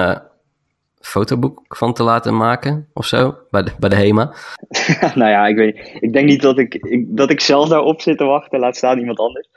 [1.01, 4.35] fotoboek van te laten maken of zo, bij de, bij de HEMA?
[5.15, 8.19] nou ja, ik weet Ik denk niet dat ik, ik, dat ik zelf daarop zit
[8.19, 9.49] te wachten, laat staan iemand anders.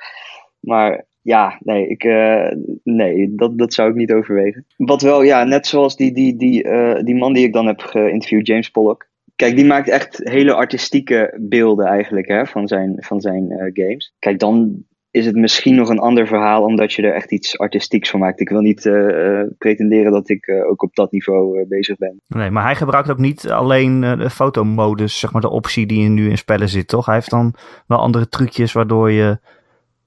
[0.60, 2.51] Maar ja, nee, ik, uh,
[2.84, 4.65] nee dat, dat zou ik niet overwegen.
[4.77, 7.82] Wat wel, ja, net zoals die, die, die, uh, die man die ik dan heb
[7.82, 9.10] geïnterviewd, James Pollock.
[9.36, 14.15] Kijk, die maakt echt hele artistieke beelden eigenlijk hè, van zijn, van zijn uh, games.
[14.19, 18.10] Kijk, dan is het misschien nog een ander verhaal omdat je er echt iets artistieks
[18.10, 18.39] van maakt.
[18.39, 22.21] Ik wil niet uh, pretenderen dat ik uh, ook op dat niveau bezig ben.
[22.28, 26.30] Nee, maar hij gebruikt ook niet alleen de fotomodus, zeg maar de optie die nu
[26.30, 27.06] in spellen zit, toch?
[27.06, 27.54] Hij heeft dan
[27.88, 29.39] wel andere trucjes waardoor je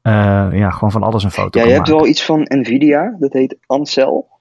[0.03, 1.77] ja, gewoon van alles een foto ja, kan maken.
[1.77, 4.34] Ja, je hebt wel iets van Nvidia, dat heet Ancel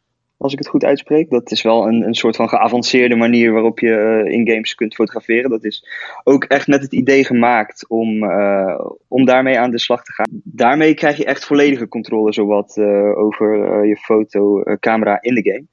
[0.43, 1.29] als ik het goed uitspreek.
[1.29, 4.95] Dat is wel een, een soort van geavanceerde manier waarop je uh, in games kunt
[4.95, 5.49] fotograferen.
[5.49, 5.85] Dat is
[6.23, 10.27] ook echt met het idee gemaakt om, uh, om daarmee aan de slag te gaan.
[10.43, 15.65] Daarmee krijg je echt volledige controle zowat uh, over je fotocamera in de game.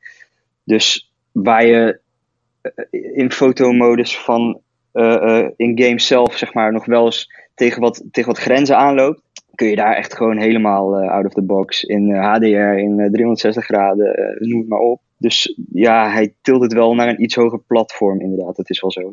[0.65, 2.01] Dus waar je
[3.15, 4.61] in fotomodus van
[5.57, 9.23] in games zelf zeg maar nog wel eens tegen wat, tegen wat grenzen aanloopt
[9.61, 13.09] kun je daar echt gewoon helemaal uh, out of the box in HDR, eh, in
[13.13, 15.01] 360 eh, graden, noem het maar op.
[15.19, 18.57] Dus ja, hij tilt het wel naar een iets hoger platform, inderdaad.
[18.57, 19.13] Dat is wel zo.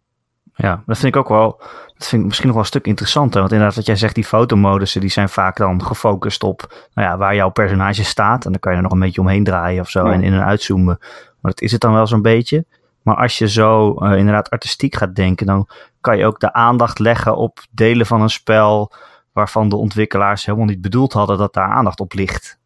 [0.56, 1.58] Ja, dat vind ik ook wel.
[1.98, 3.40] Dat vind ik misschien nog wel een stuk interessanter.
[3.40, 7.18] Want inderdaad, wat jij zegt, die fotomodussen, die zijn vaak dan gefocust op nou ja,
[7.18, 8.46] waar jouw personage staat.
[8.46, 10.46] En dan kan je er nog een beetje omheen draaien of zo en in en
[10.46, 10.98] uitzoomen.
[11.42, 12.66] Maar dat is het dan wel zo'n beetje.
[13.02, 15.68] Maar als je zo inderdaad artistiek gaat denken, dan
[16.02, 18.92] kan je ook de aandacht leggen op delen van een spel
[19.38, 22.60] waarvan de ontwikkelaars helemaal niet bedoeld hadden dat daar aandacht op ligt.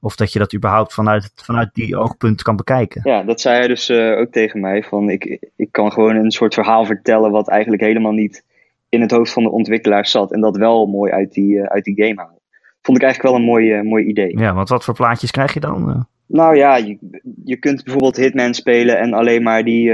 [0.00, 3.00] Of dat je dat überhaupt vanuit, vanuit die oogpunt kan bekijken.
[3.04, 4.82] Ja, dat zei hij dus uh, ook tegen mij.
[4.82, 8.44] Van ik, ik kan gewoon een soort verhaal vertellen wat eigenlijk helemaal niet
[8.88, 10.32] in het hoofd van de ontwikkelaars zat.
[10.32, 12.40] En dat wel mooi uit die, uh, uit die game halen.
[12.82, 14.38] Vond ik eigenlijk wel een mooi, uh, mooi idee.
[14.38, 16.06] Ja, want wat voor plaatjes krijg je dan?
[16.26, 16.98] Nou ja, je,
[17.44, 19.92] je kunt bijvoorbeeld Hitman spelen en alleen maar die,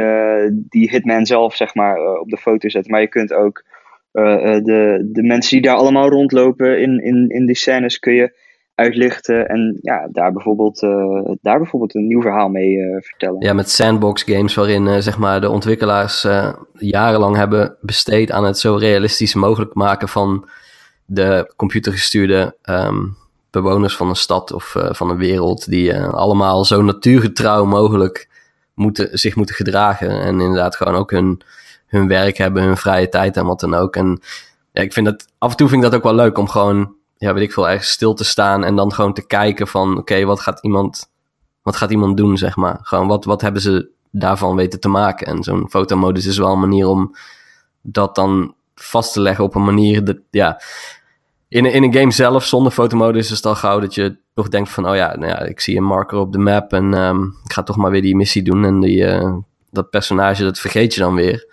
[0.51, 2.91] die Hitman zelf zeg maar, op de foto zetten.
[2.93, 3.65] Maar je kunt ook
[4.13, 8.41] de, de mensen die daar allemaal rondlopen in, in, in die scènes kun je
[8.75, 13.45] uitlichten en ja, daar, bijvoorbeeld, uh, daar bijvoorbeeld een nieuw verhaal mee vertellen.
[13.45, 16.27] Ja, met sandbox games waarin zeg maar de ontwikkelaars
[16.73, 20.49] jarenlang hebben besteed aan het zo realistisch mogelijk maken van
[21.05, 23.17] de computergestuurde um,
[23.51, 28.29] bewoners van een stad of van een wereld die allemaal zo natuurgetrouw mogelijk
[28.75, 31.43] moeten, zich moeten gedragen en inderdaad gewoon ook hun
[31.93, 33.97] hun werk hebben, hun vrije tijd en wat dan ook.
[33.97, 34.21] En
[34.73, 36.95] ja, ik vind dat af en toe vind ik dat ook wel leuk om gewoon,
[37.17, 40.25] ja, weet ik veel, ergens stil te staan en dan gewoon te kijken van, oké,
[40.25, 41.11] wat gaat iemand,
[41.63, 42.79] wat gaat iemand doen, zeg maar.
[42.83, 45.27] Gewoon, wat, wat hebben ze daarvan weten te maken?
[45.27, 47.15] En zo'n fotomodus is wel een manier om
[47.83, 50.61] dat dan vast te leggen op een manier dat, ja,
[51.49, 54.71] in, in een game zelf zonder fotomodus is het al gauw dat je toch denkt
[54.71, 57.53] van, oh ja, nou ja, ik zie een marker op de map en um, ik
[57.53, 59.35] ga toch maar weer die missie doen en die, uh,
[59.71, 61.47] dat personage, dat vergeet je dan weer.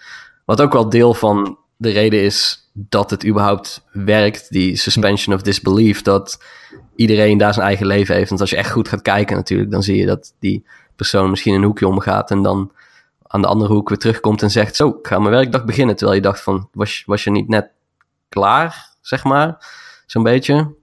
[0.49, 5.41] Wat ook wel deel van de reden is dat het überhaupt werkt, die suspension of
[5.41, 6.43] disbelief, dat
[6.95, 8.29] iedereen daar zijn eigen leven heeft.
[8.29, 11.53] Want als je echt goed gaat kijken natuurlijk, dan zie je dat die persoon misschien
[11.53, 12.71] een hoekje omgaat en dan
[13.23, 15.95] aan de andere hoek weer terugkomt en zegt, zo, ik ga mijn werkdag beginnen.
[15.95, 17.71] Terwijl je dacht van, was, was je niet net
[18.29, 19.65] klaar, zeg maar,
[20.05, 20.75] zo'n beetje?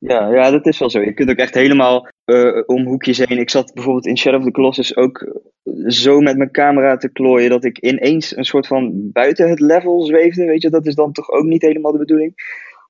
[0.00, 1.00] Ja, ja, dat is wel zo.
[1.00, 3.38] Je kunt ook echt helemaal uh, om hoekjes heen.
[3.38, 5.42] Ik zat bijvoorbeeld in Shadow of the Colossus ook
[5.86, 10.02] zo met mijn camera te klooien dat ik ineens een soort van buiten het level
[10.02, 10.44] zweefde.
[10.44, 12.34] Weet je, dat is dan toch ook niet helemaal de bedoeling.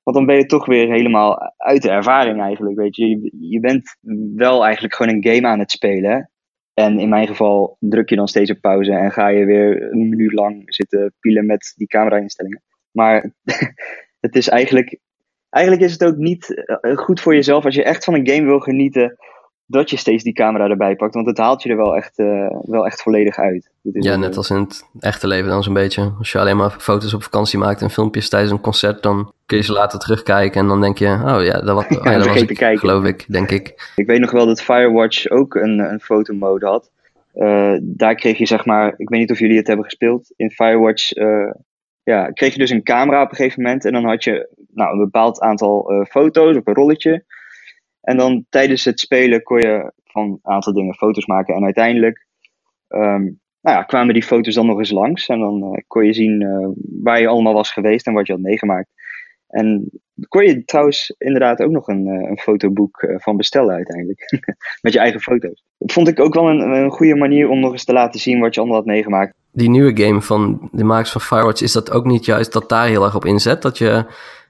[0.03, 3.09] Want dan ben je toch weer helemaal uit de ervaring eigenlijk, weet je.
[3.09, 3.97] Je, je bent
[4.35, 6.31] wel eigenlijk gewoon een game aan het spelen.
[6.73, 10.09] En in mijn geval druk je dan steeds op pauze en ga je weer een
[10.09, 12.63] minuut lang zitten pielen met die camera-instellingen.
[12.91, 13.33] Maar
[14.25, 14.99] het is eigenlijk,
[15.51, 18.45] eigenlijk is het ook niet eh, goed voor jezelf als je echt van een game
[18.45, 19.17] wil genieten
[19.71, 21.13] dat je steeds die camera erbij pakt.
[21.13, 23.69] Want het haalt je er wel echt, uh, wel echt volledig uit.
[23.81, 26.13] Ja, net als in het echte leven dan zo'n beetje.
[26.17, 29.57] Als je alleen maar foto's op vakantie maakt en filmpjes tijdens een concert, dan kun
[29.57, 32.41] je ze later terugkijken en dan denk je, oh ja, dat, oh ja, dat was
[32.41, 32.79] ik, kijken.
[32.79, 33.91] geloof ik, denk ik.
[33.95, 36.91] Ik weet nog wel dat Firewatch ook een, een fotomode had.
[37.35, 40.51] Uh, daar kreeg je zeg maar, ik weet niet of jullie het hebben gespeeld, in
[40.51, 41.51] Firewatch uh,
[42.03, 44.91] ja, kreeg je dus een camera op een gegeven moment en dan had je nou,
[44.91, 47.25] een bepaald aantal foto's op een rolletje.
[48.01, 51.55] En dan tijdens het spelen kon je van een aantal dingen foto's maken.
[51.55, 52.25] En uiteindelijk
[52.87, 55.27] um, nou ja, kwamen die foto's dan nog eens langs.
[55.27, 56.67] En dan uh, kon je zien uh,
[57.03, 58.89] waar je allemaal was geweest en wat je had meegemaakt.
[59.47, 59.89] En
[60.27, 64.39] kon je trouwens inderdaad ook nog een, een fotoboek van bestellen uiteindelijk.
[64.81, 65.63] Met je eigen foto's.
[65.77, 68.39] Dat vond ik ook wel een, een goede manier om nog eens te laten zien
[68.39, 69.33] wat je allemaal had meegemaakt.
[69.51, 72.87] Die nieuwe game van de makers van Firewatch, is dat ook niet juist dat daar
[72.87, 73.61] heel erg op inzet?
[73.61, 74.05] Dat je,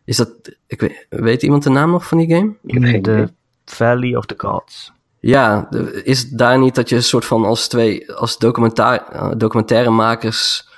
[0.05, 0.29] is dat,
[0.67, 2.53] ik weet, weet iemand de naam nog van die game?
[2.63, 3.25] Ik heb geen idee.
[3.65, 4.91] Valley of the Gods.
[5.19, 5.69] Ja,
[6.03, 10.69] is daar niet dat je een soort van als twee, als documentaire, uh, documentairemakers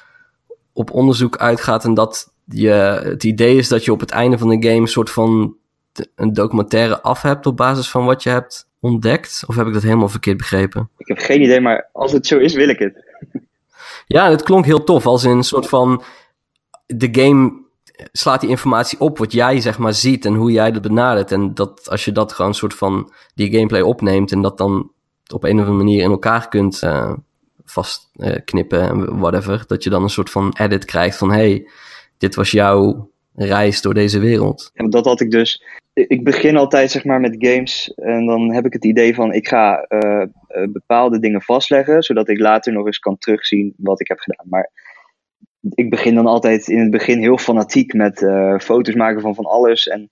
[0.73, 2.69] op onderzoek uitgaat en dat je,
[3.03, 5.55] het idee is dat je op het einde van de game een soort van
[6.15, 9.43] een documentaire af hebt op basis van wat je hebt ontdekt?
[9.47, 10.89] Of heb ik dat helemaal verkeerd begrepen?
[10.97, 13.03] Ik heb geen idee, maar als het zo is, wil ik het.
[14.07, 16.03] ja, het klonk heel tof, als in een soort van
[16.85, 17.62] de game
[18.11, 21.31] slaat die informatie op wat jij zeg maar ziet en hoe jij dat benadert.
[21.31, 24.91] En dat als je dat gewoon een soort van die gameplay opneemt en dat dan
[25.33, 27.13] op een of andere manier in elkaar kunt uh,
[27.65, 31.69] vastknippen uh, en whatever, dat je dan een soort van edit krijgt van hey,
[32.17, 34.71] dit was jouw reis door deze wereld.
[34.73, 35.63] Ja, dat had ik dus.
[35.93, 39.47] Ik begin altijd zeg maar met games en dan heb ik het idee van ik
[39.47, 40.23] ga uh,
[40.71, 44.45] bepaalde dingen vastleggen, zodat ik later nog eens kan terugzien wat ik heb gedaan.
[44.49, 44.71] Maar
[45.69, 49.45] ik begin dan altijd in het begin heel fanatiek met uh, foto's maken van van
[49.45, 49.87] alles.
[49.87, 50.09] En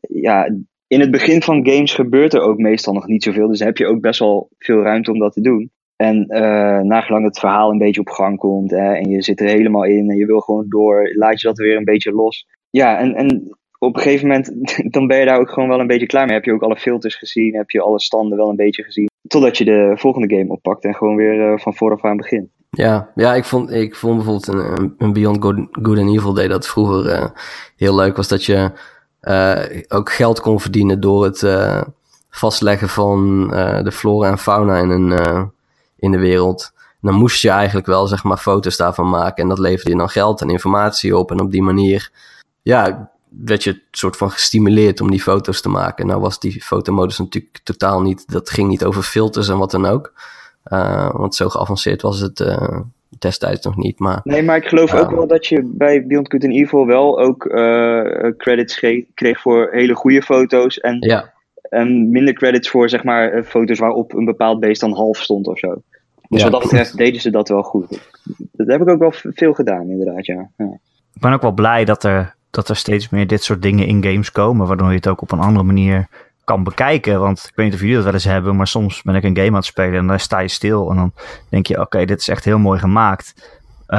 [0.00, 0.50] ja,
[0.86, 3.48] in het begin van games gebeurt er ook meestal nog niet zoveel.
[3.48, 5.70] Dus heb je ook best wel veel ruimte om dat te doen.
[5.96, 9.48] En uh, nagelang het verhaal een beetje op gang komt hè, en je zit er
[9.48, 12.46] helemaal in en je wil gewoon door, laat je dat weer een beetje los.
[12.70, 14.54] Ja, en, en op een gegeven moment,
[14.94, 16.34] dan ben je daar ook gewoon wel een beetje klaar mee.
[16.34, 19.10] Heb je ook alle filters gezien, heb je alle standen wel een beetje gezien.
[19.26, 22.48] Totdat je de volgende game oppakt en gewoon weer uh, van vooraf aan begint.
[22.76, 26.66] Ja, ja ik, vond, ik vond bijvoorbeeld een, een Beyond Good, and Evil deed dat
[26.66, 27.26] vroeger uh,
[27.76, 28.16] heel leuk.
[28.16, 28.72] Was dat je
[29.22, 31.82] uh, ook geld kon verdienen door het uh,
[32.30, 33.48] vastleggen van
[33.84, 35.50] de flora en fauna in, een,
[35.96, 36.72] in de wereld.
[37.00, 39.42] Dan moest je eigenlijk wel zeg maar foto's daarvan maken.
[39.42, 41.30] En dat leverde je dan geld en informatie op.
[41.30, 42.10] En op die manier
[42.62, 46.06] ja, werd je soort van gestimuleerd om die foto's te maken.
[46.06, 48.32] Nou was die fotomodus natuurlijk totaal niet...
[48.32, 50.12] Dat ging niet over filters en wat dan ook.
[50.66, 52.80] Uh, want zo geavanceerd was het uh,
[53.18, 53.98] destijds nog niet.
[53.98, 57.20] Maar, nee, maar ik geloof ook wel dat je bij Beyond Good and Evil wel
[57.20, 60.80] ook uh, credits kreeg voor hele goede foto's.
[60.80, 61.32] En, ja.
[61.62, 65.58] en minder credits voor zeg maar foto's waarop een bepaald beest dan half stond of
[65.58, 65.82] zo.
[66.28, 66.50] Dus ja.
[66.50, 68.10] wat dat betreft deden ze dat wel goed.
[68.52, 70.48] Dat heb ik ook wel veel gedaan, inderdaad, ja.
[70.56, 70.78] ja.
[71.14, 74.04] Ik ben ook wel blij dat er, dat er steeds meer dit soort dingen in
[74.04, 76.08] games komen, waardoor je het ook op een andere manier
[76.44, 77.20] kan bekijken.
[77.20, 79.36] Want ik weet niet of jullie dat wel eens hebben, maar soms ben ik een
[79.36, 80.90] game aan het spelen en dan sta je stil.
[80.90, 81.12] En dan
[81.48, 83.34] denk je, oké, dit is echt heel mooi gemaakt.
[83.88, 83.98] Uh,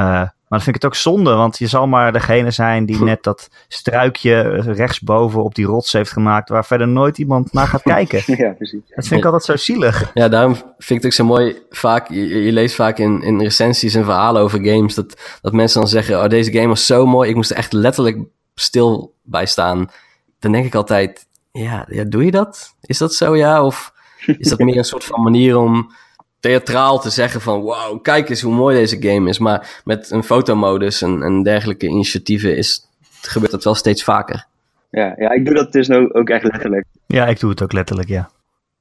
[0.54, 3.22] maar dan vind ik het ook zonde, want je zal maar degene zijn die net
[3.22, 8.22] dat struikje rechtsboven op die rots heeft gemaakt, waar verder nooit iemand naar gaat kijken.
[8.44, 8.80] Ja, precies.
[8.94, 10.10] Dat vind ik altijd zo zielig.
[10.14, 11.56] Ja, daarom vind ik het ook zo mooi.
[11.70, 15.80] Vaak, je, je, leest vaak in, in recensies en verhalen over games dat, dat mensen
[15.80, 18.18] dan zeggen: Oh, deze game was zo mooi, ik moest er echt letterlijk
[18.54, 19.90] stil bij staan.
[20.38, 21.26] Dan denk ik altijd:
[21.62, 22.74] ja, ja, doe je dat?
[22.80, 23.64] Is dat zo, ja?
[23.64, 23.92] Of
[24.26, 25.92] is dat meer een soort van manier om
[26.40, 27.60] theatraal te zeggen van...
[27.60, 29.38] wow, kijk eens hoe mooi deze game is.
[29.38, 32.88] Maar met een fotomodus en, en dergelijke initiatieven is,
[33.20, 34.46] gebeurt dat wel steeds vaker.
[34.90, 36.86] Ja, ja, ik doe dat dus ook echt letterlijk.
[37.06, 38.30] Ja, ik doe het ook letterlijk, ja.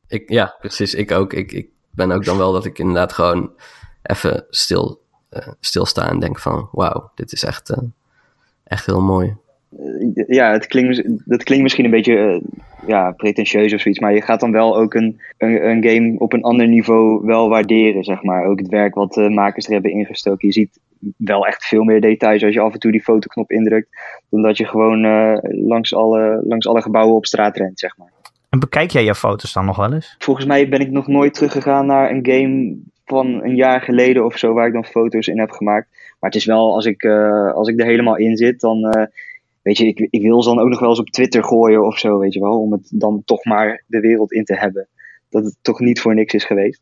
[0.07, 0.93] Ik, ja, precies.
[0.93, 1.33] Ik ook.
[1.33, 3.51] Ik, ik ben ook dan wel dat ik inderdaad gewoon
[4.01, 6.69] even stil, uh, stilsta en denk van...
[6.71, 7.77] wauw, dit is echt, uh,
[8.63, 9.35] echt heel mooi.
[9.77, 12.41] Eh, ja, het klinkt, dat klinkt misschien een beetje uh,
[12.87, 16.33] ja, pretentieus of zoiets, maar je gaat dan wel ook een, een, een, game op
[16.33, 18.45] een ander niveau wel waarderen, zeg maar.
[18.45, 20.47] Ook het werk wat de makers er hebben ingestoken.
[20.47, 20.79] Je ziet
[21.17, 23.87] wel echt veel meer details als je af en toe die fotoknop indrukt,
[24.29, 28.11] dan dat je gewoon uh, langs, alle, langs alle gebouwen op straat rent, zeg maar.
[28.49, 30.15] En bekijk jij je foto's dan nog wel eens?
[30.19, 34.37] Volgens mij ben ik nog nooit teruggegaan naar een game van een jaar geleden of
[34.37, 35.87] zo, waar ik dan foto's in heb gemaakt.
[36.19, 39.09] Maar het is wel, als ik, uh, als ik er helemaal in zit, dan
[39.63, 41.97] weet je, ik, ik wil ze dan ook nog wel eens op Twitter gooien of
[41.97, 42.61] zo, weet je wel.
[42.61, 44.87] Om het dan toch maar de wereld in te hebben.
[45.29, 46.81] Dat het toch niet voor niks is geweest.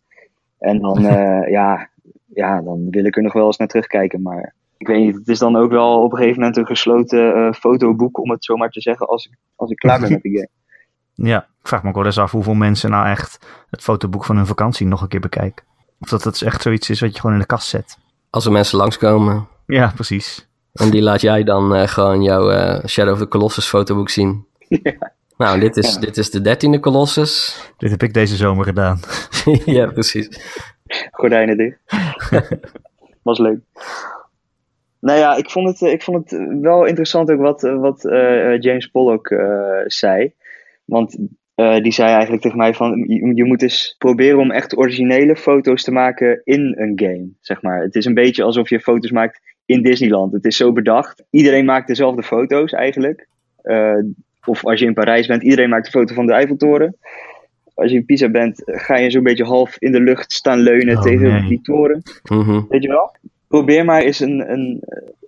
[0.59, 1.01] En dan,
[1.57, 1.89] ja,
[2.33, 4.21] ja, dan wil ik er nog wel eens naar terugkijken.
[4.21, 7.37] Maar ik weet niet, het is dan ook wel op een gegeven moment een gesloten
[7.37, 10.21] uh, fotoboek, om het zo maar te zeggen, als ik, als ik klaar ben met
[10.21, 10.49] de game.
[11.13, 14.35] Ja, ik vraag me ook wel eens af hoeveel mensen nou echt het fotoboek van
[14.35, 15.65] hun vakantie nog een keer bekijken.
[15.99, 17.97] Of dat het echt zoiets is wat je gewoon in de kast zet.
[18.29, 19.47] Als er mensen langskomen.
[19.65, 20.49] Ja, precies.
[20.73, 24.45] En die laat jij dan uh, gewoon jouw uh, Shadow of the Colossus fotoboek zien.
[24.83, 25.11] Ja.
[25.37, 27.57] Nou, dit is, dit is de dertiende Colossus.
[27.77, 28.99] Dit heb ik deze zomer gedaan.
[29.65, 30.29] ja, precies.
[31.11, 31.77] Gordijnen dicht.
[33.23, 33.59] Was leuk.
[34.99, 38.87] Nou ja, ik vond het, ik vond het wel interessant ook wat, wat uh, James
[38.87, 40.33] Pollock uh, zei.
[40.85, 41.17] Want
[41.55, 45.83] die zei eigenlijk tegen mij van, je, je, moet eens proberen om echt originele foto's
[45.83, 47.81] te maken in een game, zeg maar.
[47.81, 49.41] Het is een beetje alsof je foto's maakt
[49.71, 50.33] in Disneyland.
[50.33, 51.23] Het is zo bedacht.
[51.29, 53.27] Iedereen maakt dezelfde foto's eigenlijk.
[54.45, 56.95] of als je in Parijs bent, iedereen maakt een foto van de Eiffeltoren
[57.81, 60.97] als je in Pisa bent, ga je zo'n beetje half in de lucht staan leunen
[60.97, 62.01] oh, tegen die toren.
[62.29, 62.61] Mhm.
[62.69, 63.15] Weet je wel?
[63.47, 64.83] Probeer maar eens een, een,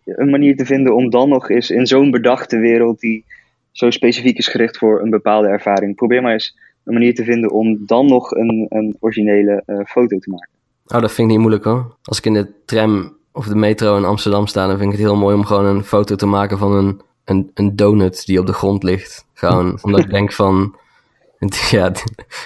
[0.05, 3.25] een manier te vinden om dan nog eens in zo'n bedachte wereld die
[3.71, 5.95] zo specifiek is gericht voor een bepaalde ervaring.
[5.95, 10.19] Probeer maar eens een manier te vinden om dan nog een, een originele uh, foto
[10.19, 10.49] te maken.
[10.85, 11.95] Oh, dat vind ik niet moeilijk hoor.
[12.03, 15.07] Als ik in de tram of de metro in Amsterdam sta, dan vind ik het
[15.07, 18.45] heel mooi om gewoon een foto te maken van een, een, een donut die op
[18.45, 19.25] de grond ligt.
[19.33, 20.75] Gewoon omdat ik denk van,
[21.71, 21.91] Ja,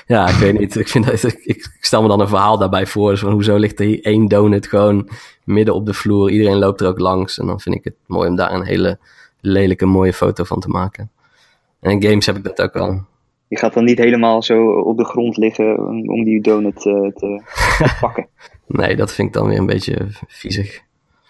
[0.08, 0.76] ja, ik weet niet.
[0.76, 3.12] Ik, vind dat, ik, ik stel me dan een verhaal daarbij voor.
[3.12, 5.10] Dus van hoezo ligt er hier één donut gewoon
[5.44, 6.30] midden op de vloer?
[6.30, 7.40] Iedereen loopt er ook langs.
[7.40, 9.00] En dan vind ik het mooi om daar een hele
[9.40, 11.12] lelijke mooie foto van te maken.
[11.80, 13.06] En in games heb ik dat ook al.
[13.48, 15.80] Je gaat dan niet helemaal zo op de grond liggen
[16.10, 17.42] om die donut te, te
[18.02, 18.28] pakken.
[18.68, 20.82] nee, dat vind ik dan weer een beetje viezig.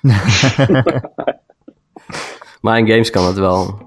[2.61, 3.85] maar in games kan het wel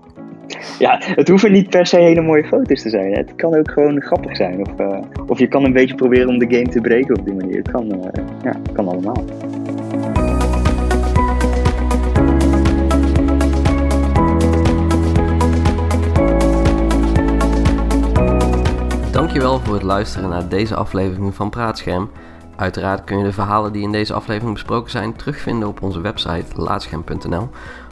[0.78, 3.12] ja, het hoeven niet per se hele mooie foto's te zijn.
[3.12, 4.60] Het kan ook gewoon grappig zijn.
[4.60, 7.34] Of, uh, of je kan een beetje proberen om de game te breken op die
[7.34, 7.56] manier.
[7.56, 9.24] Het kan, uh, ja, kan allemaal.
[19.30, 22.10] Dankjewel voor het luisteren naar deze aflevering van Praatscherm.
[22.56, 26.60] Uiteraard kun je de verhalen die in deze aflevering besproken zijn terugvinden op onze website
[26.60, 27.48] laatscherm.nl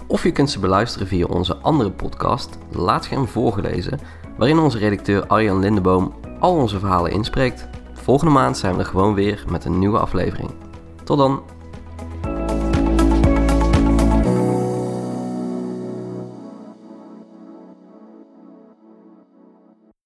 [0.07, 4.01] of je kunt ze beluisteren via onze andere podcast, Laatscherm voorgelezen,
[4.37, 7.69] waarin onze redacteur Arjan Lindeboom al onze verhalen inspreekt.
[7.93, 10.51] Volgende maand zijn we er gewoon weer met een nieuwe aflevering.
[11.05, 11.43] Tot dan!